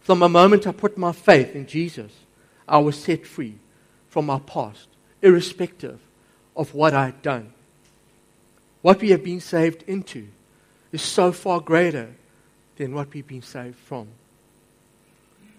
From 0.00 0.18
the 0.18 0.28
moment 0.28 0.66
I 0.66 0.72
put 0.72 0.98
my 0.98 1.12
faith 1.12 1.54
in 1.54 1.68
Jesus, 1.68 2.10
I 2.66 2.78
was 2.78 3.00
set 3.00 3.24
free 3.24 3.54
from 4.08 4.26
my 4.26 4.40
past, 4.40 4.88
irrespective 5.22 6.00
of 6.56 6.74
what 6.74 6.92
I 6.92 7.04
had 7.04 7.22
done. 7.22 7.52
What 8.82 9.00
we 9.00 9.10
have 9.10 9.22
been 9.22 9.40
saved 9.40 9.84
into 9.86 10.26
is 10.92 11.02
so 11.02 11.32
far 11.32 11.60
greater 11.60 12.14
than 12.76 12.94
what 12.94 13.12
we've 13.12 13.26
been 13.26 13.42
saved 13.42 13.76
from. 13.76 14.08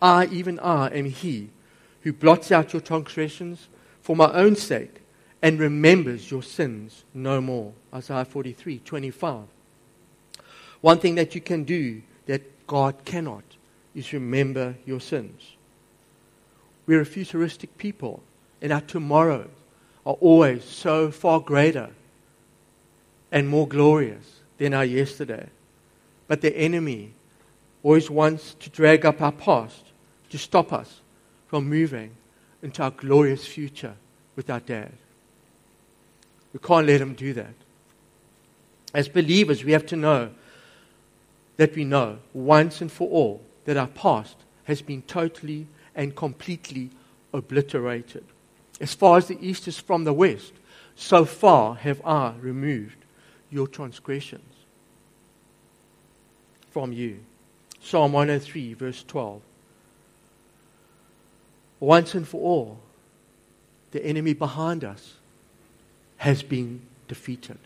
I, 0.01 0.25
even 0.27 0.59
I, 0.59 0.87
am 0.87 1.05
He 1.05 1.49
who 2.01 2.13
blots 2.13 2.51
out 2.51 2.73
your 2.73 2.81
transgressions 2.81 3.67
for 4.01 4.15
my 4.15 4.31
own 4.33 4.55
sake 4.55 5.01
and 5.41 5.59
remembers 5.59 6.31
your 6.31 6.43
sins 6.43 7.03
no 7.13 7.41
more. 7.41 7.73
Isaiah 7.93 8.25
43 8.25 8.79
25. 8.79 9.43
One 10.81 10.99
thing 10.99 11.15
that 11.15 11.35
you 11.35 11.41
can 11.41 11.63
do 11.65 12.01
that 12.25 12.67
God 12.67 13.03
cannot 13.03 13.43
is 13.93 14.13
remember 14.13 14.75
your 14.85 15.01
sins. 15.01 15.55
We're 16.85 17.01
a 17.01 17.05
futuristic 17.05 17.77
people, 17.77 18.23
and 18.61 18.71
our 18.71 18.81
tomorrows 18.81 19.49
are 20.05 20.13
always 20.13 20.63
so 20.63 21.11
far 21.11 21.39
greater 21.39 21.91
and 23.31 23.47
more 23.47 23.67
glorious 23.67 24.38
than 24.59 24.75
our 24.75 24.85
yesterday. 24.85 25.49
But 26.27 26.41
the 26.41 26.55
enemy 26.55 27.13
always 27.81 28.09
wants 28.09 28.53
to 28.55 28.69
drag 28.69 29.05
up 29.05 29.21
our 29.21 29.31
past 29.31 29.83
to 30.29 30.37
stop 30.37 30.71
us 30.71 31.01
from 31.47 31.67
moving 31.67 32.11
into 32.61 32.83
our 32.83 32.91
glorious 32.91 33.47
future 33.47 33.95
with 34.35 34.49
our 34.49 34.59
dad. 34.59 34.91
We 36.53 36.59
can't 36.59 36.85
let 36.85 37.01
him 37.01 37.15
do 37.15 37.33
that. 37.33 37.53
As 38.93 39.07
believers, 39.07 39.63
we 39.63 39.71
have 39.71 39.85
to 39.87 39.95
know 39.95 40.29
that 41.57 41.75
we 41.75 41.83
know 41.83 42.19
once 42.33 42.81
and 42.81 42.91
for 42.91 43.09
all 43.09 43.41
that 43.65 43.77
our 43.77 43.87
past 43.87 44.35
has 44.65 44.81
been 44.81 45.01
totally 45.03 45.67
and 45.95 46.15
completely 46.15 46.89
obliterated. 47.33 48.25
As 48.81 48.93
far 48.93 49.17
as 49.17 49.27
the 49.27 49.37
east 49.41 49.67
is 49.67 49.79
from 49.79 50.03
the 50.03 50.13
west, 50.13 50.53
so 50.95 51.25
far 51.25 51.75
have 51.75 52.01
I 52.05 52.33
removed 52.39 52.98
your 53.51 53.67
transgressions 53.67 54.53
from 56.71 56.93
you. 56.93 57.19
Psalm 57.81 58.13
103, 58.13 58.73
verse 58.73 59.03
12. 59.07 59.41
Once 61.79 62.13
and 62.13 62.27
for 62.27 62.41
all, 62.41 62.79
the 63.91 64.05
enemy 64.05 64.33
behind 64.33 64.83
us 64.83 65.15
has 66.17 66.43
been 66.43 66.81
defeated. 67.07 67.57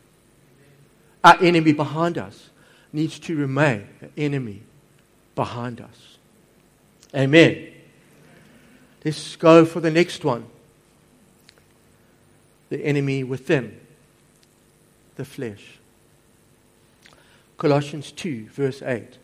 Our 1.23 1.41
enemy 1.41 1.73
behind 1.73 2.17
us 2.17 2.49
needs 2.91 3.17
to 3.19 3.35
remain 3.35 3.87
an 4.01 4.11
enemy 4.17 4.61
behind 5.35 5.81
us. 5.81 6.17
Amen. 7.15 7.69
Let's 9.03 9.35
go 9.35 9.65
for 9.65 9.79
the 9.79 9.91
next 9.91 10.23
one. 10.23 10.45
The 12.69 12.83
enemy 12.83 13.23
within, 13.23 13.79
the 15.15 15.25
flesh. 15.25 15.79
Colossians 17.58 18.12
2, 18.12 18.48
verse 18.50 18.82
8. 18.82 19.17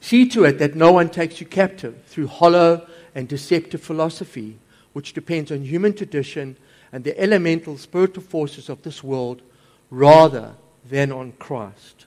See 0.00 0.28
to 0.30 0.44
it 0.44 0.58
that 0.58 0.74
no 0.74 0.92
one 0.92 1.10
takes 1.10 1.40
you 1.40 1.46
captive 1.46 2.02
through 2.06 2.26
hollow 2.26 2.86
and 3.14 3.28
deceptive 3.28 3.82
philosophy, 3.82 4.58
which 4.92 5.12
depends 5.12 5.52
on 5.52 5.62
human 5.62 5.92
tradition 5.92 6.56
and 6.92 7.04
the 7.04 7.18
elemental 7.20 7.78
spiritual 7.78 8.22
forces 8.22 8.68
of 8.68 8.82
this 8.82 9.04
world 9.04 9.42
rather 9.90 10.54
than 10.88 11.12
on 11.12 11.32
Christ. 11.32 12.06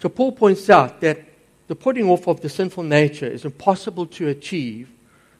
So 0.00 0.08
Paul 0.08 0.32
points 0.32 0.70
out 0.70 1.00
that 1.00 1.24
the 1.66 1.74
putting 1.74 2.08
off 2.08 2.26
of 2.28 2.40
the 2.40 2.48
sinful 2.48 2.84
nature 2.84 3.26
is 3.26 3.44
impossible 3.44 4.06
to 4.06 4.28
achieve 4.28 4.88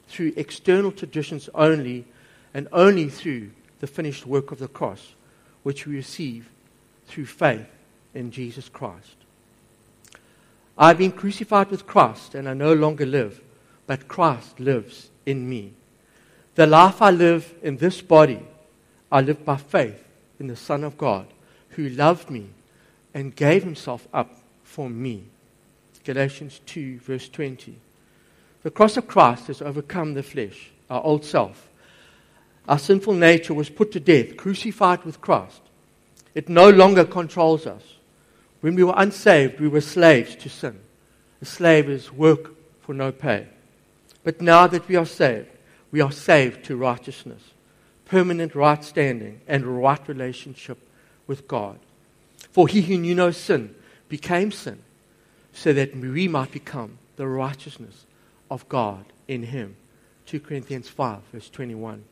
through 0.09 0.33
external 0.37 0.92
traditions 0.92 1.49
only 1.54 2.04
and 2.52 2.68
only 2.73 3.09
through 3.09 3.50
the 3.80 3.87
finished 3.87 4.26
work 4.26 4.50
of 4.50 4.59
the 4.59 4.68
cross, 4.68 5.14
which 5.68 5.87
we 5.87 5.96
receive 5.96 6.48
through 7.08 7.26
faith 7.26 7.66
in 8.14 8.30
Jesus 8.30 8.70
Christ. 8.70 9.16
I've 10.78 10.96
been 10.96 11.12
crucified 11.12 11.70
with 11.70 11.87
Christ, 11.87 12.34
and 12.34 12.48
I 12.48 12.54
no 12.54 12.72
longer 12.72 13.04
live, 13.04 13.42
but 13.87 14.08
Christ 14.08 14.58
lives 14.58 15.10
in 15.26 15.46
me. 15.46 15.75
The 16.54 16.66
life 16.66 17.02
I 17.02 17.10
live 17.10 17.52
in 17.62 17.76
this 17.76 18.00
body, 18.00 18.40
I 19.12 19.20
live 19.20 19.44
by 19.44 19.58
faith 19.58 20.02
in 20.40 20.46
the 20.46 20.56
Son 20.56 20.84
of 20.84 20.96
God, 20.96 21.26
who 21.72 21.90
loved 21.90 22.30
me 22.30 22.46
and 23.12 23.37
gave 23.37 23.62
himself 23.62 24.08
up 24.14 24.38
for 24.62 24.88
me. 24.88 25.25
Galatians 26.02 26.62
2, 26.64 27.00
verse 27.00 27.28
20. 27.28 27.76
The 28.62 28.70
cross 28.70 28.96
of 28.96 29.06
Christ 29.06 29.48
has 29.48 29.60
overcome 29.60 30.14
the 30.14 30.22
flesh, 30.22 30.70
our 30.88 31.02
old 31.02 31.26
self. 31.26 31.67
Our 32.68 32.78
sinful 32.78 33.14
nature 33.14 33.54
was 33.54 33.70
put 33.70 33.92
to 33.92 34.00
death, 34.00 34.37
crucified 34.37 35.02
with 35.04 35.22
Christ. 35.22 35.62
It 36.34 36.50
no 36.50 36.68
longer 36.68 37.04
controls 37.04 37.66
us. 37.66 37.82
When 38.60 38.75
we 38.75 38.84
were 38.84 38.94
unsaved, 38.94 39.58
we 39.58 39.68
were 39.68 39.80
slaves 39.80 40.37
to 40.37 40.50
sin. 40.50 40.78
A 41.40 41.46
slave 41.46 41.88
is 41.88 42.12
work 42.12 42.54
for 42.82 42.92
no 42.92 43.10
pay. 43.10 43.46
But 44.22 44.42
now 44.42 44.66
that 44.66 44.87
we 44.87 44.96
are 44.96 45.06
saved, 45.06 45.48
we 45.90 46.02
are 46.02 46.12
saved 46.12 46.64
to 46.66 46.76
righteousness, 46.76 47.42
permanent 48.04 48.54
right 48.54 48.84
standing, 48.84 49.40
and 49.48 49.80
right 49.80 50.06
relationship 50.06 50.78
with 51.26 51.48
God. 51.48 51.78
For 52.52 52.68
he 52.68 52.82
who 52.82 52.98
knew 52.98 53.14
no 53.14 53.30
sin 53.30 53.75
became 54.10 54.52
sin, 54.52 54.82
so 55.54 55.72
that 55.72 55.96
we 55.96 56.28
might 56.28 56.52
become 56.52 56.98
the 57.16 57.26
righteousness 57.26 58.04
of 58.50 58.68
God 58.68 59.06
in 59.26 59.44
him. 59.44 59.76
2 60.26 60.40
Corinthians 60.40 60.88
5, 60.88 61.20
verse 61.32 61.48
21. 61.48 62.04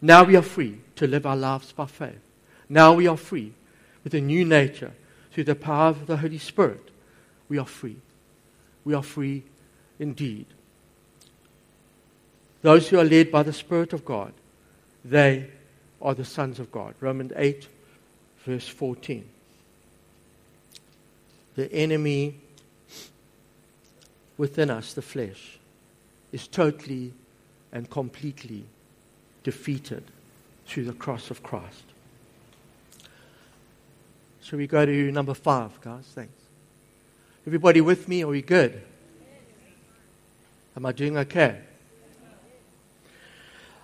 Now 0.00 0.24
we 0.24 0.36
are 0.36 0.42
free 0.42 0.80
to 0.96 1.06
live 1.06 1.26
our 1.26 1.36
lives 1.36 1.72
by 1.72 1.86
faith. 1.86 2.20
Now 2.68 2.94
we 2.94 3.06
are 3.06 3.16
free 3.16 3.52
with 4.04 4.14
a 4.14 4.20
new 4.20 4.44
nature 4.44 4.92
through 5.32 5.44
the 5.44 5.54
power 5.54 5.88
of 5.88 6.06
the 6.06 6.16
Holy 6.16 6.38
Spirit. 6.38 6.90
We 7.48 7.58
are 7.58 7.66
free. 7.66 7.96
We 8.84 8.94
are 8.94 9.02
free 9.02 9.42
indeed. 9.98 10.46
Those 12.62 12.88
who 12.88 12.98
are 12.98 13.04
led 13.04 13.30
by 13.30 13.42
the 13.42 13.52
Spirit 13.52 13.92
of 13.92 14.04
God, 14.04 14.32
they 15.04 15.50
are 16.00 16.14
the 16.14 16.24
sons 16.24 16.58
of 16.58 16.70
God. 16.70 16.94
Romans 17.00 17.32
8, 17.36 17.68
verse 18.44 18.68
14. 18.68 19.28
The 21.56 21.72
enemy 21.72 22.40
within 24.36 24.70
us, 24.70 24.92
the 24.92 25.02
flesh, 25.02 25.58
is 26.30 26.46
totally 26.46 27.12
and 27.72 27.90
completely 27.90 28.64
defeated 29.42 30.04
through 30.66 30.84
the 30.84 30.92
cross 30.92 31.30
of 31.30 31.42
Christ. 31.42 31.84
Shall 34.42 34.58
we 34.58 34.66
go 34.66 34.86
to 34.86 35.12
number 35.12 35.34
five, 35.34 35.78
guys? 35.80 36.04
Thanks. 36.14 36.32
Everybody 37.46 37.80
with 37.80 38.08
me? 38.08 38.22
Are 38.24 38.28
we 38.28 38.42
good? 38.42 38.80
Am 40.76 40.86
I 40.86 40.92
doing 40.92 41.16
okay? 41.18 41.60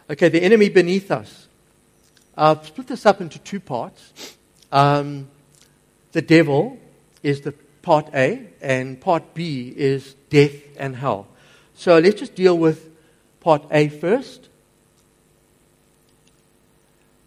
Okay, 0.08 0.28
the 0.28 0.42
enemy 0.42 0.68
beneath 0.68 1.10
us. 1.10 1.48
I've 2.36 2.66
split 2.66 2.88
this 2.88 3.06
up 3.06 3.20
into 3.20 3.38
two 3.38 3.60
parts. 3.60 4.36
Um, 4.70 5.28
the 6.12 6.22
devil 6.22 6.78
is 7.22 7.40
the 7.40 7.52
part 7.82 8.08
A, 8.14 8.46
and 8.60 9.00
part 9.00 9.34
B 9.34 9.72
is 9.76 10.14
death 10.30 10.54
and 10.76 10.96
hell. 10.96 11.26
So 11.74 11.98
let's 11.98 12.18
just 12.18 12.34
deal 12.34 12.56
with 12.56 12.90
part 13.40 13.64
A 13.70 13.88
first. 13.88 14.48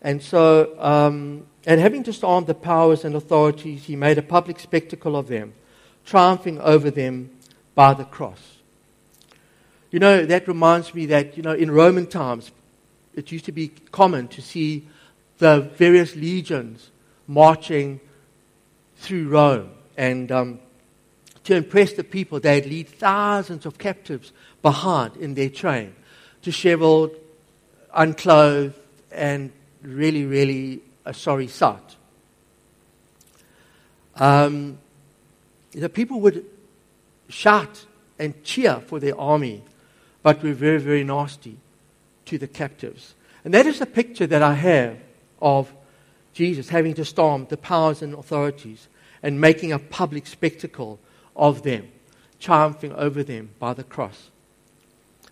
And 0.07 0.23
so, 0.23 0.73
um, 0.79 1.47
and 1.65 1.81
having 1.81 2.01
disarmed 2.01 2.47
the 2.47 2.53
powers 2.53 3.03
and 3.03 3.13
authorities, 3.13 3.83
he 3.83 3.97
made 3.97 4.17
a 4.17 4.21
public 4.21 4.57
spectacle 4.57 5.17
of 5.17 5.27
them, 5.27 5.51
triumphing 6.05 6.61
over 6.61 6.89
them 6.89 7.29
by 7.75 7.93
the 7.93 8.05
cross. 8.05 8.39
You 9.91 9.99
know, 9.99 10.25
that 10.25 10.47
reminds 10.47 10.93
me 10.93 11.07
that, 11.07 11.35
you 11.35 11.43
know, 11.43 11.51
in 11.51 11.69
Roman 11.69 12.07
times, 12.07 12.51
it 13.15 13.33
used 13.33 13.43
to 13.47 13.51
be 13.51 13.67
common 13.91 14.29
to 14.29 14.41
see 14.41 14.87
the 15.39 15.69
various 15.75 16.15
legions 16.15 16.89
marching 17.27 17.99
through 18.95 19.27
Rome. 19.27 19.71
And 19.97 20.31
um, 20.31 20.59
to 21.43 21.53
impress 21.53 21.91
the 21.91 22.05
people, 22.05 22.39
they'd 22.39 22.65
lead 22.65 22.87
thousands 22.87 23.65
of 23.65 23.77
captives 23.77 24.31
behind 24.61 25.17
in 25.17 25.33
their 25.33 25.49
train, 25.49 25.93
disheveled, 26.41 27.11
unclothed, 27.93 28.79
and 29.11 29.51
really, 29.81 30.25
really 30.25 30.81
a 31.05 31.13
sorry 31.13 31.47
sight. 31.47 31.95
Um, 34.15 34.79
the 35.71 35.89
people 35.89 36.19
would 36.21 36.45
shout 37.29 37.85
and 38.19 38.43
cheer 38.43 38.79
for 38.79 38.99
their 38.99 39.19
army, 39.19 39.63
but 40.23 40.41
were 40.43 40.53
very, 40.53 40.79
very 40.79 41.03
nasty 41.03 41.57
to 42.25 42.37
the 42.37 42.47
captives. 42.47 43.13
And 43.45 43.53
that 43.53 43.65
is 43.65 43.79
the 43.79 43.85
picture 43.85 44.27
that 44.27 44.41
I 44.41 44.53
have 44.53 44.97
of 45.41 45.73
Jesus 46.33 46.69
having 46.69 46.93
to 46.95 47.05
storm 47.05 47.47
the 47.49 47.57
powers 47.57 48.01
and 48.01 48.13
authorities 48.13 48.87
and 49.23 49.39
making 49.39 49.71
a 49.71 49.79
public 49.79 50.27
spectacle 50.27 50.99
of 51.35 51.63
them, 51.63 51.87
triumphing 52.39 52.93
over 52.93 53.23
them 53.23 53.49
by 53.59 53.73
the 53.73 53.83
cross. 53.83 54.29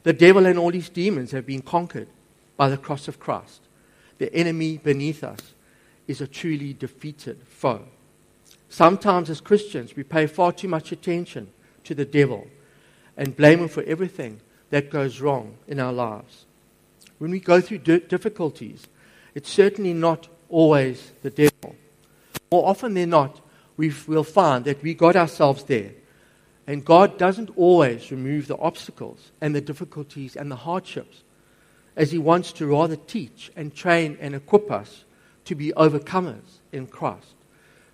The 0.04 0.14
devil 0.14 0.46
and 0.46 0.60
all 0.60 0.72
his 0.72 0.90
demons 0.90 1.32
have 1.32 1.46
been 1.46 1.62
conquered 1.62 2.08
by 2.58 2.70
the 2.70 2.78
cross 2.78 3.08
of 3.08 3.20
Christ. 3.20 3.62
The 4.18 4.34
enemy 4.34 4.78
beneath 4.78 5.24
us 5.24 5.40
is 6.08 6.22
a 6.22 6.28
truly 6.28 6.74
defeated 6.74 7.42
foe. 7.48 7.84
Sometimes, 8.70 9.30
as 9.30 9.42
Christians, 9.42 9.96
we 9.96 10.04
pay 10.04 10.28
far 10.28 10.52
too 10.52 10.68
much 10.68 10.92
attention 10.92 11.50
to 11.84 11.96
the 11.96 12.06
devil 12.06 12.48
and 13.18 13.36
blame 13.36 13.60
him 13.60 13.70
for 13.70 13.84
everything 13.84 14.40
that 14.70 14.90
goes 14.90 15.22
wrong 15.22 15.56
in 15.68 15.80
our 15.80 15.94
lives. 15.94 16.46
When 17.18 17.32
we 17.32 17.40
go 17.40 17.62
through 17.62 17.80
difficulties, 17.80 18.88
it's 19.34 19.50
certainly 19.50 19.94
not 19.94 20.28
always 20.50 21.12
the 21.22 21.30
devil. 21.30 21.76
More 22.52 22.68
often 22.68 22.94
than 22.94 23.10
not, 23.10 23.40
we 23.78 23.94
will 24.08 24.24
find 24.24 24.66
that 24.66 24.82
we 24.82 24.94
got 24.94 25.16
ourselves 25.16 25.64
there. 25.64 25.92
And 26.68 26.84
God 26.84 27.18
doesn't 27.18 27.52
always 27.56 28.12
remove 28.12 28.48
the 28.48 28.58
obstacles 28.58 29.32
and 29.40 29.54
the 29.54 29.62
difficulties 29.62 30.36
and 30.36 30.50
the 30.50 30.56
hardships, 30.56 31.24
as 31.96 32.12
He 32.12 32.18
wants 32.18 32.52
to 32.54 32.68
rather 32.68 32.96
teach 32.96 33.52
and 33.56 33.74
train 33.74 34.18
and 34.20 34.36
equip 34.36 34.72
us 34.72 35.06
to 35.46 35.56
be 35.56 35.72
overcomers 35.74 36.60
in 36.72 36.88
Christ. 36.88 37.34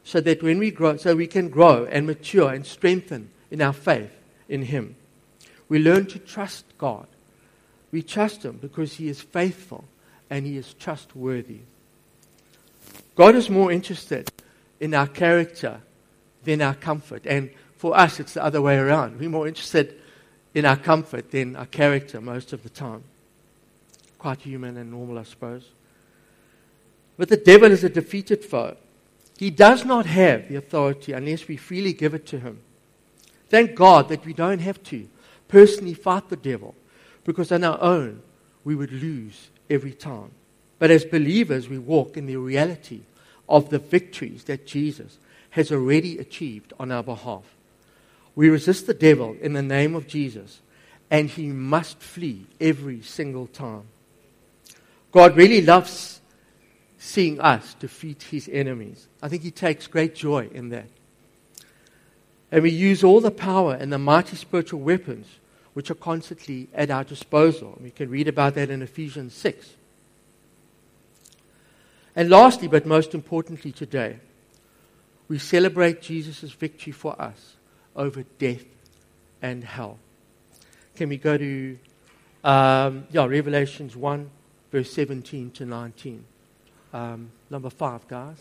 So 0.03 0.19
that 0.21 0.41
when 0.41 0.57
we 0.57 0.71
grow, 0.71 0.97
so 0.97 1.15
we 1.15 1.27
can 1.27 1.49
grow 1.49 1.85
and 1.85 2.07
mature 2.07 2.51
and 2.51 2.65
strengthen 2.65 3.29
in 3.51 3.61
our 3.61 3.73
faith 3.73 4.11
in 4.49 4.63
Him. 4.63 4.95
We 5.69 5.79
learn 5.79 6.07
to 6.07 6.19
trust 6.19 6.65
God. 6.77 7.07
We 7.91 8.01
trust 8.01 8.43
Him 8.43 8.57
because 8.61 8.93
He 8.93 9.07
is 9.09 9.21
faithful 9.21 9.85
and 10.29 10.45
He 10.45 10.57
is 10.57 10.73
trustworthy. 10.73 11.59
God 13.15 13.35
is 13.35 13.49
more 13.49 13.71
interested 13.71 14.31
in 14.79 14.93
our 14.93 15.07
character 15.07 15.81
than 16.43 16.61
our 16.61 16.73
comfort. 16.73 17.25
And 17.25 17.51
for 17.75 17.95
us, 17.95 18.19
it's 18.19 18.33
the 18.33 18.43
other 18.43 18.61
way 18.61 18.77
around. 18.77 19.19
We're 19.19 19.29
more 19.29 19.47
interested 19.47 19.95
in 20.53 20.65
our 20.65 20.77
comfort 20.77 21.31
than 21.31 21.55
our 21.55 21.65
character 21.65 22.19
most 22.19 22.53
of 22.53 22.63
the 22.63 22.69
time. 22.69 23.03
Quite 24.21 24.41
human 24.41 24.77
and 24.77 24.91
normal, 24.91 25.17
I 25.17 25.23
suppose. 25.23 25.63
But 27.17 27.29
the 27.29 27.37
devil 27.37 27.71
is 27.71 27.83
a 27.83 27.89
defeated 27.89 28.45
foe. 28.45 28.77
He 29.39 29.49
does 29.49 29.83
not 29.83 30.05
have 30.05 30.47
the 30.47 30.57
authority 30.57 31.11
unless 31.13 31.47
we 31.47 31.57
freely 31.57 31.91
give 31.91 32.13
it 32.13 32.27
to 32.27 32.39
him. 32.39 32.59
Thank 33.49 33.73
God 33.73 34.09
that 34.09 34.23
we 34.23 34.33
don't 34.33 34.59
have 34.59 34.83
to 34.83 35.09
personally 35.47 35.95
fight 35.95 36.29
the 36.29 36.35
devil, 36.35 36.75
because 37.23 37.51
on 37.51 37.63
our 37.63 37.81
own, 37.81 38.21
we 38.63 38.75
would 38.75 38.91
lose 38.91 39.49
every 39.71 39.91
time. 39.91 40.29
But 40.77 40.91
as 40.91 41.03
believers, 41.03 41.67
we 41.67 41.79
walk 41.79 42.15
in 42.15 42.27
the 42.27 42.35
reality 42.35 43.01
of 43.49 43.71
the 43.71 43.79
victories 43.79 44.43
that 44.43 44.67
Jesus 44.67 45.17
has 45.49 45.71
already 45.71 46.19
achieved 46.19 46.73
on 46.79 46.91
our 46.91 47.01
behalf. 47.01 47.45
We 48.35 48.51
resist 48.51 48.85
the 48.85 48.93
devil 48.93 49.35
in 49.41 49.53
the 49.53 49.63
name 49.63 49.95
of 49.95 50.05
Jesus, 50.05 50.61
and 51.09 51.27
he 51.27 51.47
must 51.47 51.99
flee 51.99 52.45
every 52.59 53.01
single 53.01 53.47
time. 53.47 53.85
God 55.11 55.35
really 55.35 55.61
loves 55.61 56.21
seeing 56.97 57.39
us 57.41 57.73
defeat 57.75 58.23
his 58.23 58.49
enemies. 58.51 59.07
I 59.21 59.27
think 59.27 59.43
he 59.43 59.51
takes 59.51 59.87
great 59.87 60.15
joy 60.15 60.49
in 60.53 60.69
that. 60.69 60.87
And 62.51 62.63
we 62.63 62.71
use 62.71 63.03
all 63.03 63.21
the 63.21 63.31
power 63.31 63.73
and 63.73 63.91
the 63.91 63.97
mighty 63.97 64.35
spiritual 64.35 64.81
weapons 64.81 65.27
which 65.73 65.89
are 65.89 65.95
constantly 65.95 66.67
at 66.73 66.91
our 66.91 67.03
disposal. 67.03 67.77
We 67.81 67.91
can 67.91 68.09
read 68.09 68.27
about 68.27 68.55
that 68.55 68.69
in 68.69 68.81
Ephesians 68.81 69.33
6. 69.33 69.75
And 72.15 72.29
lastly, 72.29 72.67
but 72.67 72.85
most 72.85 73.13
importantly 73.13 73.71
today, 73.71 74.19
we 75.27 75.39
celebrate 75.39 76.01
Jesus' 76.01 76.51
victory 76.51 76.91
for 76.91 77.19
us 77.21 77.55
over 77.95 78.23
death 78.37 78.65
and 79.41 79.63
hell. 79.63 79.97
Can 80.95 81.07
we 81.07 81.17
go 81.17 81.37
to 81.37 81.79
um, 82.43 83.07
yeah, 83.11 83.25
Revelations 83.25 83.95
1, 83.95 84.29
verse 84.71 84.91
17 84.91 85.51
to 85.51 85.65
19? 85.65 86.23
Um, 86.93 87.31
number 87.49 87.69
5, 87.69 88.07
guys. 88.07 88.37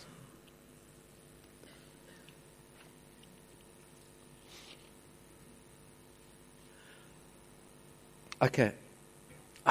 Okay. 8.42 8.72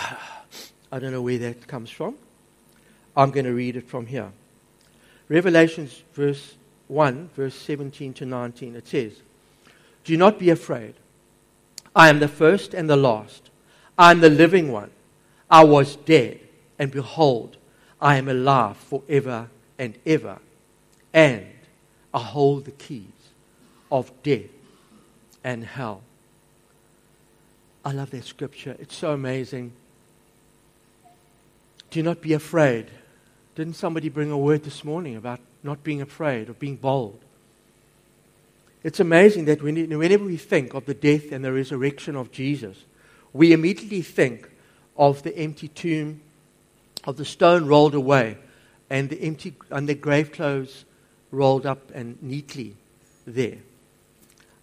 I 0.91 0.97
don't 0.99 1.11
know 1.11 1.21
where 1.21 1.37
that 1.39 1.67
comes 1.67 1.89
from. 1.89 2.15
I'm 3.15 3.31
going 3.31 3.45
to 3.45 3.53
read 3.53 3.75
it 3.75 3.87
from 3.87 4.05
here. 4.05 4.31
Revelations 5.27 6.03
verse 6.13 6.55
1, 6.87 7.29
verse 7.35 7.55
17 7.55 8.13
to 8.15 8.25
19. 8.25 8.75
It 8.75 8.87
says, 8.87 9.13
Do 10.03 10.17
not 10.17 10.39
be 10.39 10.49
afraid. 10.49 10.95
I 11.95 12.09
am 12.09 12.19
the 12.19 12.27
first 12.27 12.73
and 12.73 12.89
the 12.89 12.95
last. 12.95 13.49
I 13.97 14.11
am 14.11 14.21
the 14.21 14.29
living 14.29 14.71
one. 14.71 14.91
I 15.49 15.63
was 15.63 15.95
dead, 15.97 16.39
and 16.79 16.91
behold, 16.91 17.57
I 18.01 18.15
am 18.15 18.27
alive 18.29 18.77
forever 18.77 19.49
and 19.77 19.99
ever. 20.05 20.39
And 21.13 21.45
I 22.13 22.19
hold 22.19 22.65
the 22.65 22.71
keys 22.71 23.03
of 23.91 24.11
death 24.23 24.49
and 25.43 25.63
hell. 25.63 26.01
I 27.83 27.91
love 27.91 28.11
that 28.11 28.23
scripture. 28.23 28.75
It's 28.79 28.95
so 28.95 29.11
amazing. 29.11 29.73
Do 31.91 32.01
not 32.01 32.21
be 32.21 32.33
afraid. 32.33 32.89
Didn't 33.55 33.75
somebody 33.75 34.09
bring 34.09 34.31
a 34.31 34.37
word 34.37 34.63
this 34.63 34.83
morning 34.83 35.15
about 35.15 35.39
not 35.63 35.83
being 35.83 36.01
afraid 36.01 36.49
or 36.49 36.53
being 36.53 36.77
bold? 36.77 37.19
It's 38.83 38.99
amazing 39.01 39.45
that 39.45 39.61
whenever 39.61 40.23
we 40.23 40.37
think 40.37 40.73
of 40.73 40.85
the 40.85 40.93
death 40.93 41.31
and 41.33 41.43
the 41.43 41.51
resurrection 41.51 42.15
of 42.15 42.31
Jesus, 42.31 42.85
we 43.33 43.51
immediately 43.51 44.01
think 44.01 44.49
of 44.95 45.23
the 45.23 45.37
empty 45.37 45.67
tomb, 45.67 46.21
of 47.09 47.17
the 47.17 47.25
stone 47.25 47.65
rolled 47.65 47.95
away, 47.95 48.37
and 48.87 49.09
the 49.09 49.19
empty 49.23 49.55
and 49.71 49.89
the 49.89 49.95
grave 49.95 50.31
clothes 50.31 50.85
rolled 51.31 51.65
up 51.65 51.91
and 51.93 52.21
neatly 52.21 52.75
there. 53.25 53.57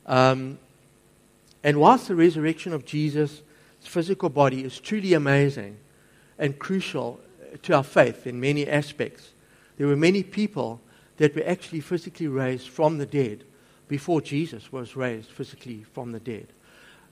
Um, 0.06 0.58
and 1.64 1.80
whilst 1.80 2.06
the 2.06 2.14
resurrection 2.14 2.72
of 2.72 2.84
Jesus' 2.84 3.42
physical 3.80 4.28
body 4.28 4.62
is 4.62 4.78
truly 4.78 5.12
amazing 5.12 5.78
and 6.38 6.56
crucial 6.56 7.20
to 7.62 7.74
our 7.74 7.82
faith 7.82 8.28
in 8.28 8.38
many 8.38 8.68
aspects, 8.68 9.30
there 9.76 9.88
were 9.88 9.96
many 9.96 10.22
people 10.22 10.80
that 11.16 11.34
were 11.34 11.46
actually 11.46 11.80
physically 11.80 12.28
raised 12.28 12.68
from 12.68 12.98
the 12.98 13.06
dead 13.06 13.42
before 13.88 14.20
Jesus 14.20 14.70
was 14.70 14.94
raised 14.94 15.30
physically 15.30 15.84
from 15.92 16.12
the 16.12 16.20
dead. 16.20 16.46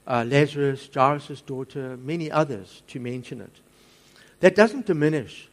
Uh, 0.07 0.25
Lazarus, 0.29 0.89
Jairus' 0.95 1.41
daughter, 1.41 1.97
many 1.97 2.31
others 2.31 2.83
to 2.87 3.01
mention 3.01 3.41
it. 3.41 3.61
That 4.41 4.55
doesn't 4.55 4.87
diminish 4.87 5.49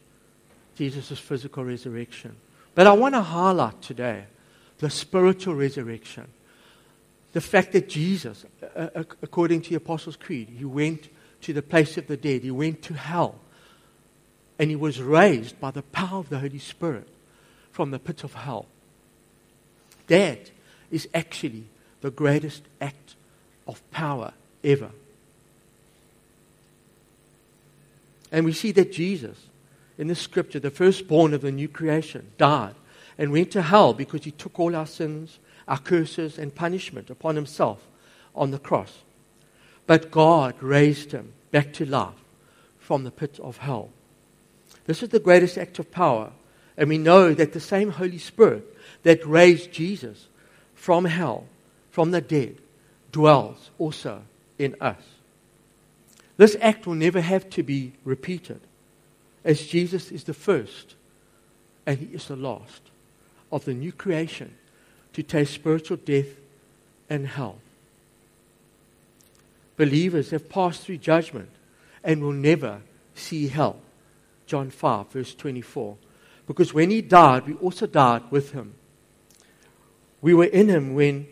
Jesus' 0.76 1.18
physical 1.18 1.64
resurrection. 1.64 2.36
But 2.74 2.86
I 2.86 2.92
want 2.92 3.14
to 3.14 3.22
highlight 3.22 3.82
today 3.82 4.24
the 4.78 4.90
spiritual 4.90 5.54
resurrection. 5.54 6.28
The 7.32 7.40
fact 7.40 7.72
that 7.72 7.88
Jesus, 7.88 8.44
according 9.22 9.62
to 9.62 9.70
the 9.70 9.76
Apostles' 9.76 10.16
Creed, 10.16 10.48
he 10.56 10.64
went 10.64 11.08
to 11.42 11.52
the 11.52 11.62
place 11.62 11.96
of 11.96 12.06
the 12.06 12.16
dead, 12.16 12.42
he 12.42 12.50
went 12.50 12.82
to 12.82 12.94
hell, 12.94 13.36
and 14.58 14.70
he 14.70 14.76
was 14.76 15.00
raised 15.00 15.58
by 15.58 15.70
the 15.70 15.82
power 15.82 16.18
of 16.18 16.28
the 16.28 16.38
Holy 16.38 16.58
Spirit 16.58 17.08
from 17.70 17.90
the 17.90 17.98
pit 17.98 18.22
of 18.22 18.34
hell. 18.34 18.66
That 20.08 20.50
is 20.90 21.08
actually 21.14 21.64
the 22.02 22.10
greatest 22.10 22.62
act 22.80 23.14
of 23.66 23.88
power 23.90 24.34
ever. 24.62 24.90
And 28.32 28.44
we 28.46 28.52
see 28.52 28.72
that 28.72 28.92
Jesus, 28.92 29.38
in 29.98 30.08
the 30.08 30.14
scripture, 30.14 30.58
the 30.58 30.70
firstborn 30.70 31.34
of 31.34 31.42
the 31.42 31.52
new 31.52 31.68
creation, 31.68 32.32
died 32.38 32.74
and 33.18 33.30
went 33.30 33.50
to 33.52 33.62
hell 33.62 33.92
because 33.92 34.24
he 34.24 34.30
took 34.30 34.58
all 34.58 34.74
our 34.74 34.86
sins, 34.86 35.38
our 35.68 35.78
curses, 35.78 36.38
and 36.38 36.54
punishment 36.54 37.10
upon 37.10 37.36
himself 37.36 37.86
on 38.34 38.50
the 38.50 38.58
cross. 38.58 39.02
But 39.86 40.10
God 40.10 40.54
raised 40.60 41.12
him 41.12 41.34
back 41.50 41.74
to 41.74 41.84
life 41.84 42.14
from 42.78 43.04
the 43.04 43.10
pit 43.10 43.38
of 43.42 43.58
hell. 43.58 43.90
This 44.86 45.02
is 45.02 45.10
the 45.10 45.20
greatest 45.20 45.58
act 45.58 45.78
of 45.78 45.90
power. 45.90 46.32
And 46.76 46.88
we 46.88 46.98
know 46.98 47.34
that 47.34 47.52
the 47.52 47.60
same 47.60 47.90
Holy 47.90 48.18
Spirit 48.18 48.64
that 49.02 49.26
raised 49.26 49.72
Jesus 49.72 50.26
from 50.74 51.04
hell, 51.04 51.46
from 51.90 52.10
the 52.10 52.22
dead, 52.22 52.56
dwells 53.12 53.70
also 53.78 54.22
in 54.58 54.74
us. 54.80 55.02
This 56.36 56.56
act 56.60 56.86
will 56.86 56.94
never 56.94 57.20
have 57.20 57.48
to 57.50 57.62
be 57.62 57.92
repeated, 58.04 58.60
as 59.44 59.66
Jesus 59.66 60.10
is 60.10 60.24
the 60.24 60.34
first 60.34 60.94
and 61.86 61.98
he 61.98 62.06
is 62.14 62.26
the 62.26 62.36
last 62.36 62.82
of 63.50 63.64
the 63.64 63.74
new 63.74 63.92
creation 63.92 64.54
to 65.12 65.22
taste 65.22 65.52
spiritual 65.52 65.96
death 65.98 66.28
and 67.10 67.26
hell. 67.26 67.58
Believers 69.76 70.30
have 70.30 70.48
passed 70.48 70.82
through 70.82 70.98
judgment 70.98 71.50
and 72.04 72.22
will 72.22 72.32
never 72.32 72.80
see 73.14 73.48
hell. 73.48 73.80
John 74.46 74.70
5, 74.70 75.10
verse 75.10 75.34
24. 75.34 75.96
Because 76.46 76.74
when 76.74 76.90
he 76.90 77.02
died, 77.02 77.46
we 77.46 77.54
also 77.54 77.86
died 77.86 78.22
with 78.30 78.52
him. 78.52 78.74
We 80.20 80.34
were 80.34 80.44
in 80.44 80.68
him 80.68 80.94
when 80.94 81.26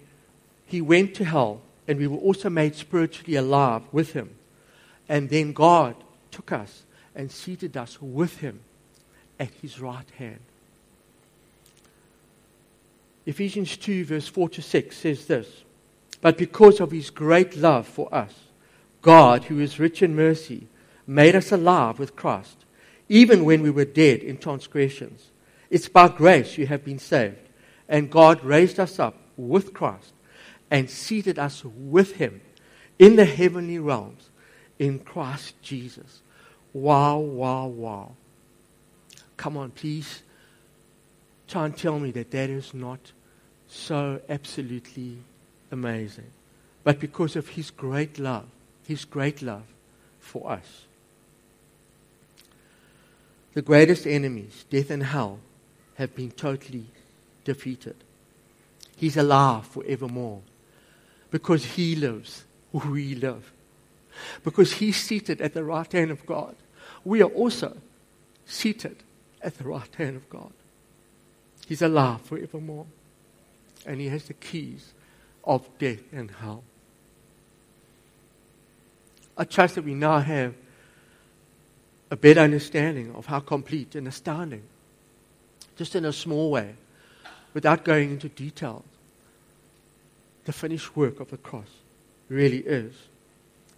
he 0.66 0.80
went 0.80 1.14
to 1.16 1.24
hell, 1.24 1.60
and 1.86 1.98
we 1.98 2.06
were 2.06 2.18
also 2.18 2.50
made 2.50 2.74
spiritually 2.74 3.36
alive 3.36 3.82
with 3.92 4.12
him. 4.12 4.30
And 5.10 5.28
then 5.28 5.52
God 5.52 5.96
took 6.30 6.52
us 6.52 6.84
and 7.16 7.32
seated 7.32 7.76
us 7.76 8.00
with 8.00 8.38
him 8.38 8.60
at 9.40 9.50
his 9.60 9.80
right 9.80 10.08
hand. 10.16 10.38
Ephesians 13.26 13.76
2, 13.76 14.04
verse 14.04 14.28
4 14.28 14.48
to 14.50 14.62
6 14.62 14.96
says 14.96 15.26
this 15.26 15.64
But 16.20 16.38
because 16.38 16.78
of 16.78 16.92
his 16.92 17.10
great 17.10 17.56
love 17.56 17.88
for 17.88 18.12
us, 18.14 18.32
God, 19.02 19.44
who 19.44 19.58
is 19.58 19.80
rich 19.80 20.00
in 20.00 20.14
mercy, 20.14 20.68
made 21.08 21.34
us 21.34 21.50
alive 21.50 21.98
with 21.98 22.14
Christ, 22.14 22.64
even 23.08 23.44
when 23.44 23.62
we 23.62 23.70
were 23.70 23.84
dead 23.84 24.20
in 24.20 24.38
transgressions. 24.38 25.32
It's 25.70 25.88
by 25.88 26.06
grace 26.06 26.56
you 26.56 26.68
have 26.68 26.84
been 26.84 27.00
saved. 27.00 27.48
And 27.88 28.12
God 28.12 28.44
raised 28.44 28.78
us 28.78 29.00
up 29.00 29.16
with 29.36 29.74
Christ 29.74 30.12
and 30.70 30.88
seated 30.88 31.36
us 31.36 31.64
with 31.64 32.12
him 32.12 32.42
in 32.96 33.16
the 33.16 33.24
heavenly 33.24 33.80
realms 33.80 34.29
in 34.80 34.98
Christ 34.98 35.54
Jesus. 35.62 36.22
Wow, 36.72 37.18
wow, 37.18 37.66
wow. 37.66 38.12
Come 39.36 39.56
on, 39.58 39.70
please 39.70 40.22
try 41.46 41.66
and 41.66 41.76
tell 41.76 42.00
me 42.00 42.10
that 42.12 42.30
that 42.30 42.48
is 42.48 42.72
not 42.72 43.12
so 43.68 44.20
absolutely 44.28 45.18
amazing. 45.70 46.32
But 46.82 46.98
because 46.98 47.36
of 47.36 47.48
his 47.48 47.70
great 47.70 48.18
love, 48.18 48.46
his 48.86 49.04
great 49.04 49.42
love 49.42 49.64
for 50.18 50.50
us. 50.50 50.86
The 53.52 53.62
greatest 53.62 54.06
enemies, 54.06 54.64
death 54.70 54.90
and 54.90 55.02
hell, 55.02 55.40
have 55.96 56.14
been 56.14 56.30
totally 56.30 56.86
defeated. 57.44 57.96
He's 58.96 59.18
alive 59.18 59.66
forevermore 59.66 60.40
because 61.30 61.64
he 61.64 61.96
lives, 61.96 62.44
we 62.72 63.14
live. 63.14 63.52
Because 64.44 64.74
he's 64.74 64.96
seated 64.96 65.40
at 65.40 65.54
the 65.54 65.64
right 65.64 65.90
hand 65.90 66.10
of 66.10 66.24
God, 66.26 66.56
we 67.04 67.22
are 67.22 67.30
also 67.30 67.76
seated 68.46 68.96
at 69.42 69.58
the 69.58 69.64
right 69.64 69.94
hand 69.96 70.16
of 70.16 70.28
God. 70.28 70.52
He's 71.66 71.82
alive 71.82 72.20
forevermore. 72.22 72.86
And 73.86 74.00
he 74.00 74.08
has 74.08 74.24
the 74.24 74.34
keys 74.34 74.92
of 75.44 75.66
death 75.78 76.00
and 76.12 76.30
hell. 76.30 76.62
I 79.38 79.44
trust 79.44 79.76
that 79.76 79.84
we 79.84 79.94
now 79.94 80.18
have 80.18 80.54
a 82.10 82.16
better 82.16 82.40
understanding 82.40 83.14
of 83.14 83.26
how 83.26 83.40
complete 83.40 83.94
and 83.94 84.06
astounding, 84.08 84.62
just 85.76 85.94
in 85.94 86.04
a 86.04 86.12
small 86.12 86.50
way, 86.50 86.74
without 87.54 87.84
going 87.84 88.10
into 88.10 88.28
detail, 88.28 88.84
the 90.44 90.52
finished 90.52 90.96
work 90.96 91.20
of 91.20 91.30
the 91.30 91.36
cross 91.36 91.68
really 92.28 92.58
is. 92.58 92.92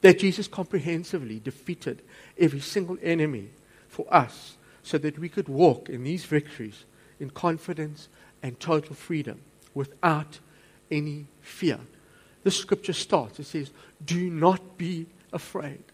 That 0.03 0.19
Jesus 0.19 0.49
comprehensively 0.49 1.41
defeated 1.41 2.03
every 2.39 2.61
single 2.61 2.99
enemy 3.03 3.49
for 3.89 4.07
us 4.13 4.57
so 4.83 4.99
that 4.99 5.19
we 5.19 5.29
could 5.29 5.49
walk 5.49 5.89
in 5.89 6.05
these 6.05 6.25
victories 6.25 6.85
in 7.21 7.31
confidence 7.31 8.09
and 8.43 8.59
total 8.59 8.95
freedom 8.95 9.41
without 9.75 10.41
any 10.91 11.27
fear. 11.41 11.79
The 12.43 12.51
scripture 12.51 12.93
starts, 12.93 13.39
it 13.39 13.45
says, 13.45 13.71
Do 14.05 14.29
not 14.29 14.77
be 14.77 15.07
afraid. 15.33 15.85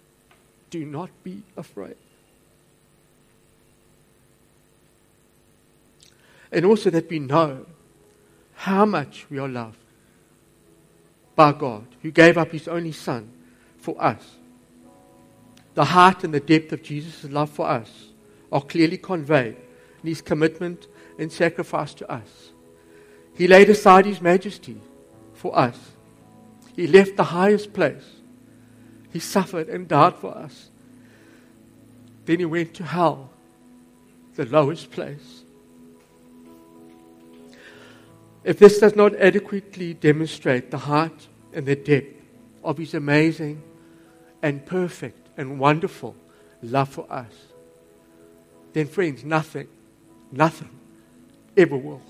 Do 0.71 0.85
not 0.85 1.11
be 1.23 1.43
afraid. 1.57 1.97
And 6.51 6.65
also 6.65 6.89
that 6.91 7.11
we 7.11 7.19
know 7.19 7.67
how 8.55 8.87
much 8.87 9.27
we 9.31 9.39
are 9.39 9.49
loved 9.49 9.79
by 11.37 11.53
God, 11.53 11.87
who 12.03 12.11
gave 12.11 12.39
up 12.39 12.51
his 12.51 12.67
only 12.67 12.93
Son 12.93 13.31
for 13.79 14.01
us. 14.03 14.37
The 15.75 15.85
height 15.85 16.25
and 16.25 16.35
the 16.35 16.41
depth 16.41 16.73
of 16.73 16.83
Jesus' 16.83 17.25
love 17.25 17.51
for 17.51 17.69
us 17.69 18.09
are 18.51 18.63
clearly 18.63 18.99
conveyed 18.99 19.57
in 20.03 20.09
his 20.09 20.21
commitment 20.21 20.89
and 21.19 21.31
sacrifice 21.31 21.95
to 21.95 22.11
us. 22.11 22.51
He 23.35 23.47
laid 23.47 23.71
aside 23.71 24.05
his 24.05 24.21
majesty 24.21 24.81
for 25.35 25.57
us. 25.57 25.79
He 26.75 26.87
left 26.87 27.17
the 27.17 27.25
highest 27.25 27.73
place. 27.73 28.05
He 29.13 29.21
suffered 29.21 29.69
and 29.69 29.87
died 29.87 30.17
for 30.17 30.37
us. 30.37 30.71
Then 32.27 32.41
he 32.41 32.45
went 32.45 32.75
to 32.75 32.85
hell, 32.85 33.31
the 34.35 34.45
lowest 34.47 34.91
place. 34.91 35.45
If 38.45 38.59
this 38.59 38.79
does 38.79 38.97
not 38.97 39.15
adequately 39.17 39.95
demonstrate 39.95 40.71
the 40.71 40.79
height 40.79 41.29
and 41.53 41.67
the 41.67 41.77
depth 41.77 42.23
of 42.65 42.79
his 42.79 42.95
amazing 42.95 43.63
and 44.43 44.65
perfect 44.65 45.29
and 45.37 45.59
wonderful 45.59 46.15
love 46.63 46.89
for 46.89 47.11
us, 47.11 47.33
then, 48.73 48.87
friends, 48.87 49.25
nothing, 49.25 49.69
nothing 50.31 50.71
ever 51.57 51.77
will. 51.77 52.03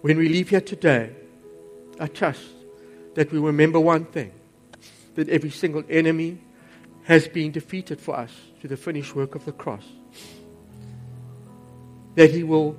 When 0.00 0.16
we 0.16 0.28
leave 0.28 0.50
here 0.50 0.60
today, 0.60 1.10
I 1.98 2.06
trust 2.06 2.42
that 3.14 3.32
we 3.32 3.38
remember 3.38 3.80
one 3.80 4.04
thing 4.04 4.32
that 5.16 5.28
every 5.28 5.50
single 5.50 5.82
enemy 5.90 6.38
has 7.02 7.26
been 7.26 7.50
defeated 7.50 8.00
for 8.00 8.16
us 8.16 8.30
through 8.60 8.68
the 8.68 8.76
finished 8.76 9.16
work 9.16 9.34
of 9.34 9.44
the 9.44 9.52
cross. 9.52 9.84
That 12.14 12.30
he 12.30 12.44
will 12.44 12.76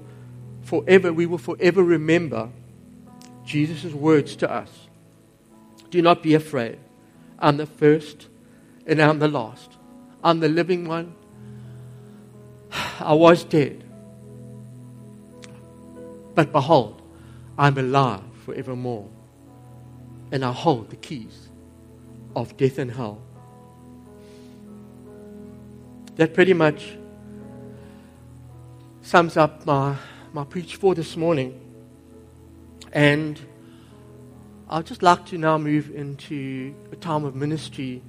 forever, 0.62 1.12
we 1.12 1.26
will 1.26 1.38
forever 1.38 1.84
remember 1.84 2.50
Jesus' 3.50 3.94
words 3.94 4.36
to 4.36 4.50
us. 4.50 4.70
Do 5.90 6.04
not 6.04 6.22
be 6.22 6.36
afraid. 6.36 6.78
I'm 7.40 7.58
the 7.58 7.66
first 7.66 8.28
and 8.86 9.02
I'm 9.02 9.18
the 9.18 9.28
last. 9.28 9.72
I'm 10.24 10.40
the 10.40 10.48
living 10.48 10.88
one. 10.88 11.16
I 13.00 13.14
was 13.14 13.44
dead. 13.44 13.84
But 16.36 16.52
behold, 16.52 17.02
I'm 17.58 17.76
alive 17.80 18.22
forevermore. 18.46 19.10
And 20.32 20.46
I 20.46 20.52
hold 20.52 20.92
the 20.92 20.96
keys 20.96 21.50
of 22.36 22.56
death 22.56 22.78
and 22.78 22.92
hell. 22.92 23.20
That 26.18 26.36
pretty 26.36 26.54
much 26.54 26.96
sums 29.02 29.38
up 29.38 29.66
my, 29.66 29.96
my 30.34 30.44
preach 30.44 30.76
for 30.76 30.94
this 30.94 31.18
morning. 31.18 31.69
And 32.92 33.40
I'd 34.70 34.86
just 34.86 35.04
like 35.04 35.26
to 35.28 35.38
now 35.38 35.58
move 35.58 35.92
into 35.96 36.74
a 36.92 36.96
time 36.96 37.26
of 37.26 37.36
ministry. 37.36 38.02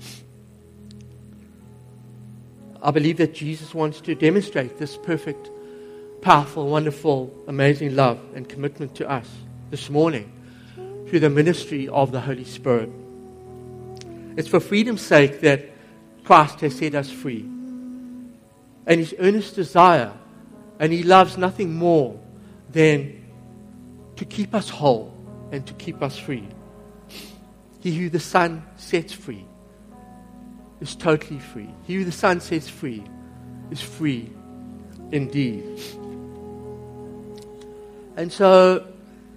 I 2.82 2.90
believe 2.90 3.18
that 3.18 3.34
Jesus 3.34 3.74
wants 3.74 4.00
to 4.02 4.14
demonstrate 4.14 4.78
this 4.78 4.96
perfect, 4.96 5.50
powerful, 6.22 6.68
wonderful, 6.68 7.34
amazing 7.46 7.94
love 7.94 8.18
and 8.34 8.48
commitment 8.48 8.94
to 8.96 9.10
us 9.10 9.28
this 9.70 9.90
morning 9.90 10.32
through 11.08 11.20
the 11.20 11.30
ministry 11.30 11.88
of 11.88 12.12
the 12.12 12.20
Holy 12.20 12.44
Spirit. 12.44 12.90
It's 14.36 14.48
for 14.48 14.60
freedom's 14.60 15.02
sake 15.02 15.40
that 15.40 15.66
Christ 16.24 16.60
has 16.60 16.76
set 16.76 16.94
us 16.94 17.10
free. 17.10 17.42
And 18.86 18.98
his 19.00 19.14
earnest 19.18 19.56
desire, 19.56 20.12
and 20.78 20.92
he 20.92 21.02
loves 21.02 21.36
nothing 21.36 21.74
more 21.74 22.18
than 22.70 23.19
to 24.20 24.26
keep 24.26 24.54
us 24.54 24.68
whole 24.68 25.16
and 25.50 25.66
to 25.66 25.72
keep 25.72 26.02
us 26.02 26.18
free. 26.18 26.46
He 27.80 27.96
who 27.96 28.10
the 28.10 28.20
Son 28.20 28.62
sets 28.76 29.14
free 29.14 29.46
is 30.82 30.94
totally 30.94 31.40
free. 31.40 31.70
He 31.86 31.94
who 31.94 32.04
the 32.04 32.12
Son 32.12 32.38
sets 32.40 32.68
free 32.68 33.02
is 33.70 33.80
free 33.80 34.30
indeed. 35.10 35.64
And 38.18 38.30
so, 38.30 38.88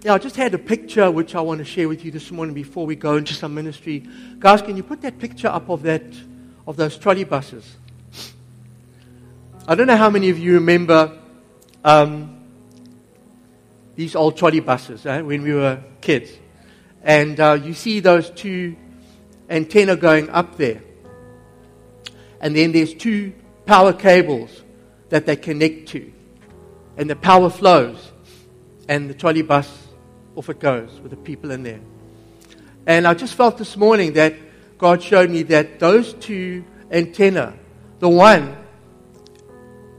yeah, 0.01 0.15
I 0.15 0.17
just 0.17 0.35
had 0.35 0.53
a 0.53 0.57
picture 0.57 1.09
which 1.09 1.33
I 1.33 1.39
want 1.39 1.59
to 1.59 1.65
share 1.65 1.87
with 1.87 2.03
you 2.03 2.11
this 2.11 2.29
morning 2.29 2.53
before 2.53 2.85
we 2.85 2.97
go 2.97 3.15
into 3.15 3.33
some 3.33 3.55
ministry. 3.55 4.05
Guys, 4.37 4.61
can 4.61 4.75
you 4.75 4.83
put 4.83 4.99
that 5.03 5.17
picture 5.17 5.47
up 5.47 5.69
of 5.69 5.83
that 5.83 6.03
of 6.67 6.75
those 6.75 6.97
trolley 6.97 7.23
buses? 7.23 7.77
I 9.65 9.75
don't 9.75 9.87
know 9.87 9.95
how 9.95 10.09
many 10.09 10.29
of 10.29 10.37
you 10.37 10.55
remember 10.55 11.17
um, 11.85 12.42
these 13.95 14.15
old 14.15 14.38
trolley 14.38 14.60
buses 14.60 15.06
eh, 15.06 15.21
when 15.21 15.43
we 15.43 15.53
were 15.53 15.84
kids. 16.01 16.32
And 17.01 17.39
uh, 17.39 17.60
you 17.62 17.73
see 17.73 17.99
those 17.99 18.29
two 18.29 18.75
antenna 19.49 19.95
going 19.95 20.29
up 20.29 20.58
there. 20.58 20.82
And 22.39 22.56
then 22.56 22.71
there's 22.71 22.93
two 22.93 23.34
power 23.65 23.93
cables 23.93 24.63
that 25.10 25.25
they 25.25 25.36
connect 25.36 25.89
to. 25.89 26.12
And 26.97 27.10
the 27.10 27.15
power 27.15 27.49
flows. 27.49 28.12
And 28.88 29.10
the 29.10 29.13
trolley 29.13 29.41
bus, 29.41 29.88
off 30.36 30.49
it 30.49 30.60
goes 30.60 30.99
with 30.99 31.12
the 31.12 31.17
people 31.17 31.51
in 31.51 31.63
there. 31.63 31.79
And 32.86 33.08
I 33.08 33.13
just 33.13 33.36
felt 33.36 33.58
this 33.58 33.77
morning 33.77 34.13
that 34.13 34.36
God 34.77 35.01
showed 35.01 35.29
me 35.29 35.43
that 35.43 35.79
those 35.79 36.13
two 36.15 36.65
antenna, 36.91 37.53
the 37.99 38.10
one 38.10 38.58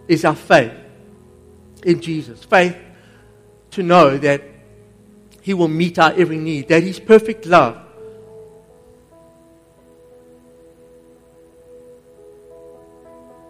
is 0.07 0.25
our 0.25 0.35
faith 0.35 0.73
in 1.83 2.01
Jesus. 2.03 2.45
Faith 2.45 2.77
to 3.75 3.83
know 3.83 4.17
that 4.19 4.43
He 5.43 5.55
will 5.55 5.69
meet 5.69 5.99
our 5.99 6.13
every 6.13 6.39
need, 6.39 6.69
that 6.69 6.83
His 6.83 6.99
perfect 6.99 7.47
love 7.47 7.81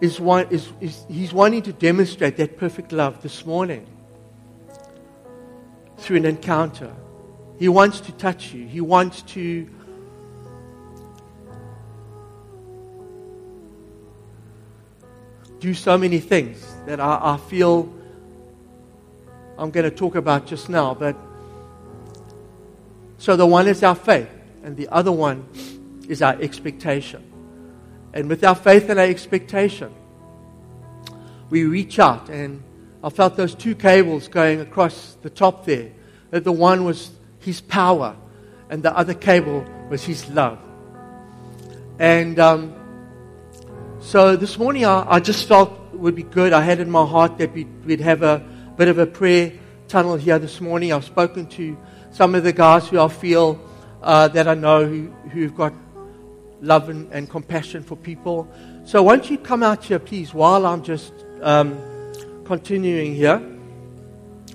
is, 0.00 0.20
one, 0.20 0.46
is, 0.50 0.68
is 0.80 1.04
He's 1.08 1.32
wanting 1.32 1.62
to 1.62 1.72
demonstrate 1.72 2.36
that 2.36 2.56
perfect 2.56 2.92
love 2.92 3.22
this 3.22 3.46
morning 3.46 3.86
through 5.98 6.18
an 6.18 6.26
encounter. 6.26 6.94
He 7.58 7.68
wants 7.68 8.00
to 8.00 8.12
touch 8.12 8.52
you. 8.52 8.66
He 8.66 8.80
wants 8.80 9.22
to 9.22 9.68
do 15.60 15.72
so 15.72 15.96
many 15.96 16.18
things 16.18 16.62
that 16.86 17.00
I, 17.00 17.18
I 17.22 17.36
feel 17.36 17.90
I'm 19.58 19.70
going 19.70 19.88
to 19.88 19.94
talk 19.94 20.14
about 20.16 20.46
just 20.46 20.68
now. 20.68 20.94
But 20.94 21.16
so 23.18 23.36
the 23.36 23.46
one 23.46 23.68
is 23.68 23.82
our 23.82 23.94
faith, 23.94 24.28
and 24.62 24.76
the 24.76 24.88
other 24.88 25.12
one 25.12 25.46
is 26.08 26.22
our 26.22 26.34
expectation. 26.40 27.22
And 28.12 28.28
with 28.28 28.44
our 28.44 28.54
faith 28.54 28.88
and 28.90 28.98
our 28.98 29.06
expectation, 29.06 29.92
we 31.50 31.64
reach 31.64 31.98
out, 31.98 32.28
and 32.28 32.62
I 33.02 33.10
felt 33.10 33.36
those 33.36 33.54
two 33.54 33.74
cables 33.74 34.28
going 34.28 34.60
across 34.60 35.16
the 35.22 35.30
top 35.30 35.66
there. 35.66 35.90
That 36.30 36.44
the 36.44 36.52
one 36.52 36.84
was 36.84 37.10
His 37.38 37.60
power, 37.60 38.16
and 38.70 38.82
the 38.82 38.96
other 38.96 39.14
cable 39.14 39.64
was 39.88 40.04
His 40.04 40.28
love. 40.30 40.58
And 41.98 42.40
um, 42.40 42.74
so 44.00 44.36
this 44.36 44.58
morning, 44.58 44.84
I, 44.84 45.06
I, 45.08 45.20
just 45.20 45.46
felt 45.46 45.70
it 45.92 45.98
would 45.98 46.16
be 46.16 46.24
good. 46.24 46.52
I 46.52 46.60
had 46.60 46.80
in 46.80 46.90
my 46.90 47.06
heart 47.06 47.38
that 47.38 47.52
we'd, 47.52 47.84
we'd 47.84 48.00
have 48.00 48.22
a 48.22 48.44
bit 48.76 48.88
of 48.88 48.98
a 48.98 49.06
prayer 49.06 49.52
tunnel 49.86 50.16
here 50.16 50.36
this 50.40 50.60
morning. 50.60 50.92
I've 50.92 51.04
spoken 51.04 51.46
to 51.50 51.78
some 52.10 52.34
of 52.34 52.42
the 52.42 52.52
guys 52.52 52.88
who 52.88 52.98
I 52.98 53.06
feel 53.06 53.60
uh, 54.02 54.26
that 54.28 54.48
I 54.48 54.54
know 54.54 54.84
who, 54.84 55.06
who've 55.30 55.54
got 55.54 55.72
love 56.60 56.88
and, 56.88 57.10
and, 57.12 57.30
compassion 57.30 57.84
for 57.84 57.94
people. 57.94 58.48
So 58.84 59.00
won't 59.02 59.30
you 59.30 59.38
come 59.38 59.62
out 59.62 59.84
here, 59.84 60.00
please, 60.00 60.34
while 60.34 60.66
I'm 60.66 60.82
just 60.82 61.12
um, 61.40 61.78
continuing 62.44 63.14
here. 63.14 63.40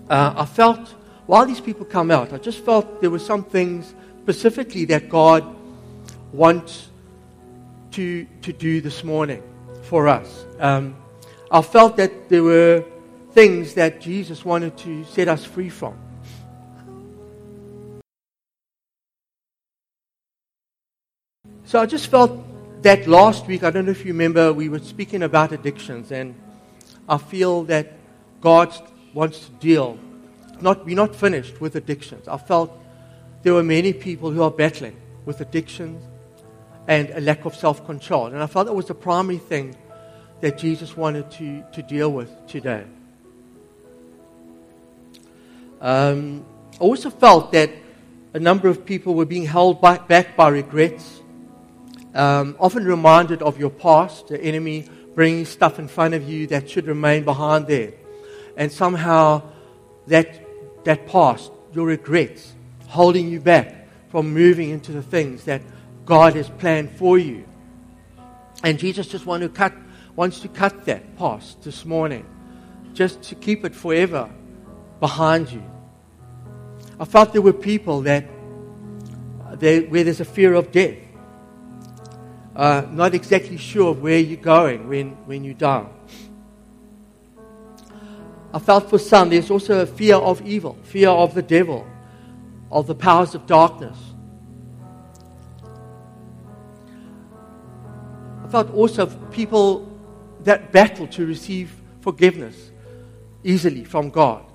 Uh, 0.10 0.34
I 0.36 0.46
felt, 0.46 0.90
while 1.26 1.46
these 1.46 1.62
people 1.62 1.86
come 1.86 2.12
out, 2.12 2.34
I 2.34 2.40
just 2.40 2.66
felt 2.66 3.00
there 3.00 3.10
were 3.10 3.20
some 3.20 3.44
things 3.46 3.94
specifically 4.22 4.84
that 4.86 5.08
God 5.08 5.46
wants 6.34 6.90
to, 7.92 8.26
to 8.42 8.52
do 8.52 8.82
this 8.82 9.04
morning 9.04 9.44
for 9.84 10.10
us. 10.10 10.46
Um, 10.60 10.98
I 11.52 11.62
felt 11.62 11.96
that 11.98 12.28
there 12.28 12.44
were 12.44 12.84
things 13.32 13.76
that 13.76 14.02
Jesus 14.02 14.44
wanted 14.44 14.78
to 14.80 15.04
set 15.06 15.28
us 15.28 15.46
free 15.46 15.70
from. 15.70 15.98
So 21.64 21.80
I 21.80 21.86
just 21.86 22.08
felt 22.08 22.32
that 22.82 23.08
last 23.08 23.46
week, 23.46 23.64
I 23.64 23.70
don't 23.70 23.86
know 23.86 23.92
if 23.92 24.06
you 24.06 24.12
remember, 24.14 24.52
we 24.52 24.70
were 24.70 24.80
speaking 24.80 25.22
about 25.22 25.52
addictions, 25.52 26.12
and 26.12 26.34
I 27.08 27.18
feel 27.18 27.64
that 27.66 27.94
God 28.42 28.74
wants 29.14 29.46
to 29.46 29.52
deal. 29.60 30.00
Not, 30.62 30.86
we're 30.86 30.96
not 30.96 31.16
finished 31.16 31.62
with 31.62 31.76
addictions. 31.76 32.28
I 32.28 32.38
felt 32.38 32.76
there 33.44 33.54
were 33.54 33.64
many 33.64 33.94
people 33.94 34.32
who 34.32 34.42
are 34.42 34.52
battling 34.52 34.98
with 35.26 35.42
addictions 35.42 36.04
and 36.88 37.12
a 37.12 37.22
lack 37.22 37.46
of 37.46 37.56
self 37.56 37.86
control. 37.86 38.26
And 38.28 38.42
I 38.42 38.48
felt 38.48 38.66
that 38.66 38.74
was 38.74 38.88
the 38.88 38.96
primary 38.96 39.38
thing 39.38 39.76
that 40.42 40.58
Jesus 40.58 40.98
wanted 40.98 41.30
to, 41.32 41.64
to 41.74 41.84
deal 41.84 42.12
with 42.12 42.32
today. 42.48 42.84
Um, 45.82 46.46
I 46.74 46.84
also 46.84 47.10
felt 47.10 47.52
that 47.54 47.72
a 48.34 48.40
number 48.40 48.68
of 48.68 48.86
people 48.86 49.16
were 49.16 49.26
being 49.26 49.46
held 49.46 49.82
by, 49.82 49.98
back 49.98 50.36
by 50.36 50.50
regrets, 50.50 51.22
um, 52.14 52.56
often 52.60 52.86
reminded 52.86 53.42
of 53.42 53.60
your 53.60 53.70
past, 53.70 54.28
the 54.28 54.42
enemy 54.42 54.88
bringing 55.16 55.46
stuff 55.46 55.80
in 55.80 55.88
front 55.88 56.14
of 56.14 56.30
you 56.30 56.48
that 56.48 56.70
should 56.70 56.86
remain 56.86 57.24
behind 57.24 57.68
there. 57.68 57.94
And 58.56 58.72
somehow 58.72 59.44
that, 60.08 60.84
that 60.86 61.08
past, 61.08 61.52
your 61.74 61.88
regrets, 61.88 62.54
holding 62.88 63.30
you 63.30 63.40
back, 63.40 63.76
from 64.10 64.34
moving 64.34 64.70
into 64.72 64.92
the 64.92 65.04
things 65.04 65.44
that 65.46 65.62
God 66.06 66.34
has 66.36 66.50
planned 66.50 66.92
for 66.98 67.18
you. 67.18 67.46
And 68.64 68.80
Jesus 68.80 69.08
just 69.08 69.26
want 69.26 69.44
to 69.44 69.50
cut, 69.50 69.74
wants 70.16 70.40
to 70.42 70.48
cut 70.48 70.86
that 70.86 71.16
past 71.18 71.62
this 71.62 71.86
morning, 71.86 72.26
just 72.94 73.22
to 73.24 73.36
keep 73.36 73.64
it 73.64 73.76
forever 73.76 74.30
behind 75.00 75.52
you. 75.52 75.64
I 77.00 77.06
felt 77.06 77.32
there 77.34 77.42
were 77.42 77.54
people 77.54 78.02
that 78.02 78.26
there, 79.60 79.82
where 79.84 80.04
there's 80.04 80.20
a 80.20 80.26
fear 80.26 80.54
of 80.54 80.72
death, 80.72 80.98
uh, 82.56 82.86
not 82.92 83.14
exactly 83.14 83.58
sure 83.58 83.92
of 83.92 84.02
where 84.02 84.20
you're 84.20 84.38
going 84.38 84.88
when, 84.88 85.12
when 85.26 85.44
you 85.44 85.54
die. 85.54 85.88
I 88.54 88.60
felt 88.60 88.90
for 88.90 88.98
some 88.98 89.30
there's 89.30 89.52
also 89.52 89.82
a 89.82 89.86
fear 89.86 90.16
of 90.16 90.46
evil, 90.46 90.78
fear 90.84 91.10
of 91.10 91.34
the 91.36 91.42
devil, 91.42 91.88
of 92.72 92.88
the 92.88 92.96
powers 92.96 93.36
of 93.36 93.46
darkness. 93.46 93.98
I 98.44 98.48
felt 98.52 98.74
also 98.74 99.06
people 99.32 99.86
that 100.44 100.72
battle 100.72 101.06
to 101.08 101.26
receive 101.26 101.72
forgiveness 102.02 102.72
easily 103.44 103.84
from 103.84 104.10
God. 104.10 104.49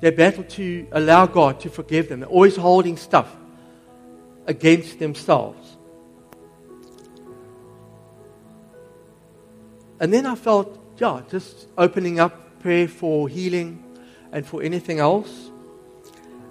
They 0.00 0.10
battle 0.10 0.44
to 0.44 0.86
allow 0.92 1.26
God 1.26 1.60
to 1.60 1.70
forgive 1.70 2.08
them. 2.08 2.20
They're 2.20 2.28
always 2.28 2.56
holding 2.56 2.96
stuff 2.96 3.34
against 4.46 4.98
themselves. 4.98 5.76
And 9.98 10.12
then 10.12 10.26
I 10.26 10.34
felt, 10.34 10.78
yeah, 10.98 11.22
just 11.30 11.68
opening 11.78 12.20
up 12.20 12.60
prayer 12.60 12.88
for 12.88 13.28
healing 13.28 13.82
and 14.32 14.46
for 14.46 14.62
anything 14.62 14.98
else. 14.98 15.50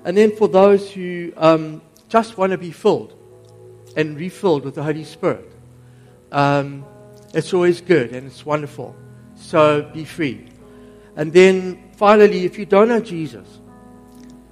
And 0.03 0.17
then 0.17 0.35
for 0.35 0.47
those 0.47 0.91
who 0.91 1.31
um, 1.37 1.81
just 2.09 2.37
want 2.37 2.51
to 2.51 2.57
be 2.57 2.71
filled 2.71 3.13
and 3.95 4.17
refilled 4.19 4.65
with 4.65 4.75
the 4.75 4.83
Holy 4.83 5.03
Spirit. 5.03 5.51
Um, 6.31 6.85
it's 7.33 7.53
always 7.53 7.81
good 7.81 8.13
and 8.13 8.27
it's 8.27 8.45
wonderful. 8.45 8.95
So 9.35 9.83
be 9.93 10.05
free. 10.05 10.47
And 11.15 11.31
then 11.31 11.91
finally, 11.95 12.45
if 12.45 12.57
you 12.59 12.65
don't 12.65 12.89
know 12.89 12.99
Jesus 12.99 13.47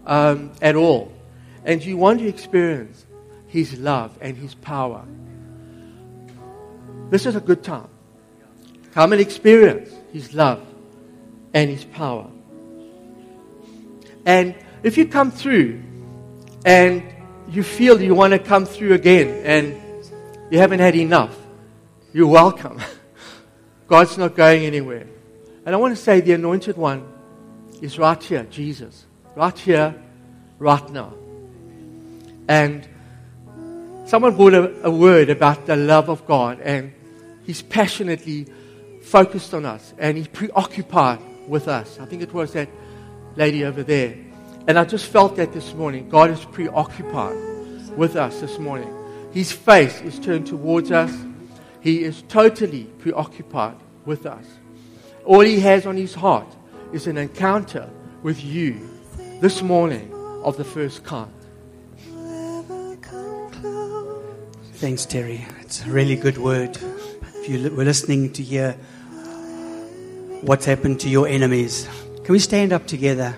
um, 0.06 0.52
at 0.62 0.76
all 0.76 1.12
and 1.66 1.84
you 1.84 1.98
want 1.98 2.20
to 2.20 2.28
experience 2.28 3.06
his 3.48 3.78
love 3.80 4.18
and 4.22 4.38
his 4.38 4.56
power, 4.56 5.06
this 7.10 7.26
is 7.26 7.36
a 7.36 7.42
good 7.42 7.64
time. 7.64 7.90
Come 8.94 9.12
and 9.14 9.22
experience 9.22 9.90
his 10.12 10.34
love 10.34 10.66
and 11.54 11.70
His 11.70 11.86
power. 11.86 12.28
And 14.26 14.56
if 14.82 14.98
you 14.98 15.08
come 15.08 15.32
through 15.32 15.82
and 16.66 17.04
you 17.50 17.64
feel 17.64 18.02
you 18.02 18.16
want 18.16 18.32
to 18.32 18.40
come 18.40 18.66
through 18.66 18.94
again 18.94 19.28
and 19.46 19.80
you 20.52 20.60
haven't 20.60 20.80
had 20.80 20.96
enough, 20.96 21.36
you're 22.14 22.28
welcome. 22.28 22.80
God's 23.88 24.18
not 24.18 24.36
going 24.36 24.66
anywhere. 24.66 25.08
And 25.66 25.74
I 25.74 25.78
want 25.78 25.96
to 25.96 26.02
say 26.02 26.20
the 26.20 26.34
anointed 26.34 26.76
one 26.76 27.08
is 27.82 27.98
right 27.98 28.22
here, 28.22 28.44
Jesus. 28.44 29.06
Right 29.36 29.58
here, 29.58 29.96
right 30.60 30.90
now. 30.90 31.14
And 32.48 32.88
someone 34.06 34.36
brought 34.36 34.54
a, 34.54 34.88
a 34.88 34.92
word 34.92 35.30
about 35.30 35.66
the 35.66 35.76
love 35.76 36.10
of 36.10 36.26
God, 36.26 36.60
and 36.60 36.94
he's 37.44 37.62
passionately 37.62 38.48
focused 39.02 39.54
on 39.54 39.66
us, 39.66 39.94
and 39.98 40.18
he's 40.18 40.28
preoccupied 40.28 41.20
with 41.48 41.68
us. 41.68 42.00
I 42.00 42.06
think 42.06 42.22
it 42.22 42.34
was 42.34 42.54
that 42.54 42.70
lady 43.36 43.64
over 43.64 43.84
there. 43.84 44.18
And 44.68 44.78
I 44.78 44.86
just 44.86 45.08
felt 45.08 45.36
that 45.38 45.54
this 45.54 45.74
morning. 45.74 46.10
God 46.10 46.30
is 46.30 46.44
preoccupied 46.46 47.38
with 47.98 48.16
us 48.16 48.40
this 48.42 48.60
morning. 48.60 48.94
His 49.32 49.52
face 49.52 50.02
is 50.02 50.20
turned 50.20 50.48
towards 50.48 50.92
us. 50.92 51.14
He 51.82 52.04
is 52.04 52.22
totally 52.24 52.86
preoccupied 53.00 53.76
with 54.06 54.26
us. 54.26 54.46
All 55.26 55.40
he 55.42 55.60
has 55.62 55.86
on 55.86 55.96
his 55.96 56.14
heart 56.14 56.48
is 56.92 57.08
an 57.08 57.18
encounter 57.18 57.90
with 58.24 58.44
you 58.44 58.90
this 59.40 59.62
morning 59.62 60.14
of 60.44 60.58
the 60.58 60.64
first 60.64 61.04
kind. 61.04 61.32
Thanks, 64.74 65.06
Terry. 65.06 65.46
It's 65.62 65.86
a 65.86 65.90
really 65.90 66.18
good 66.18 66.38
word. 66.38 66.78
If 67.36 67.48
you 67.48 67.72
were 67.72 67.86
listening 67.86 68.34
to 68.34 68.44
hear 68.44 68.74
what's 70.42 70.66
happened 70.66 71.00
to 71.02 71.10
your 71.10 71.28
enemies. 71.28 71.88
Can 72.24 72.34
we 72.34 72.40
stand 72.40 72.74
up 72.74 72.86
together? 72.86 73.36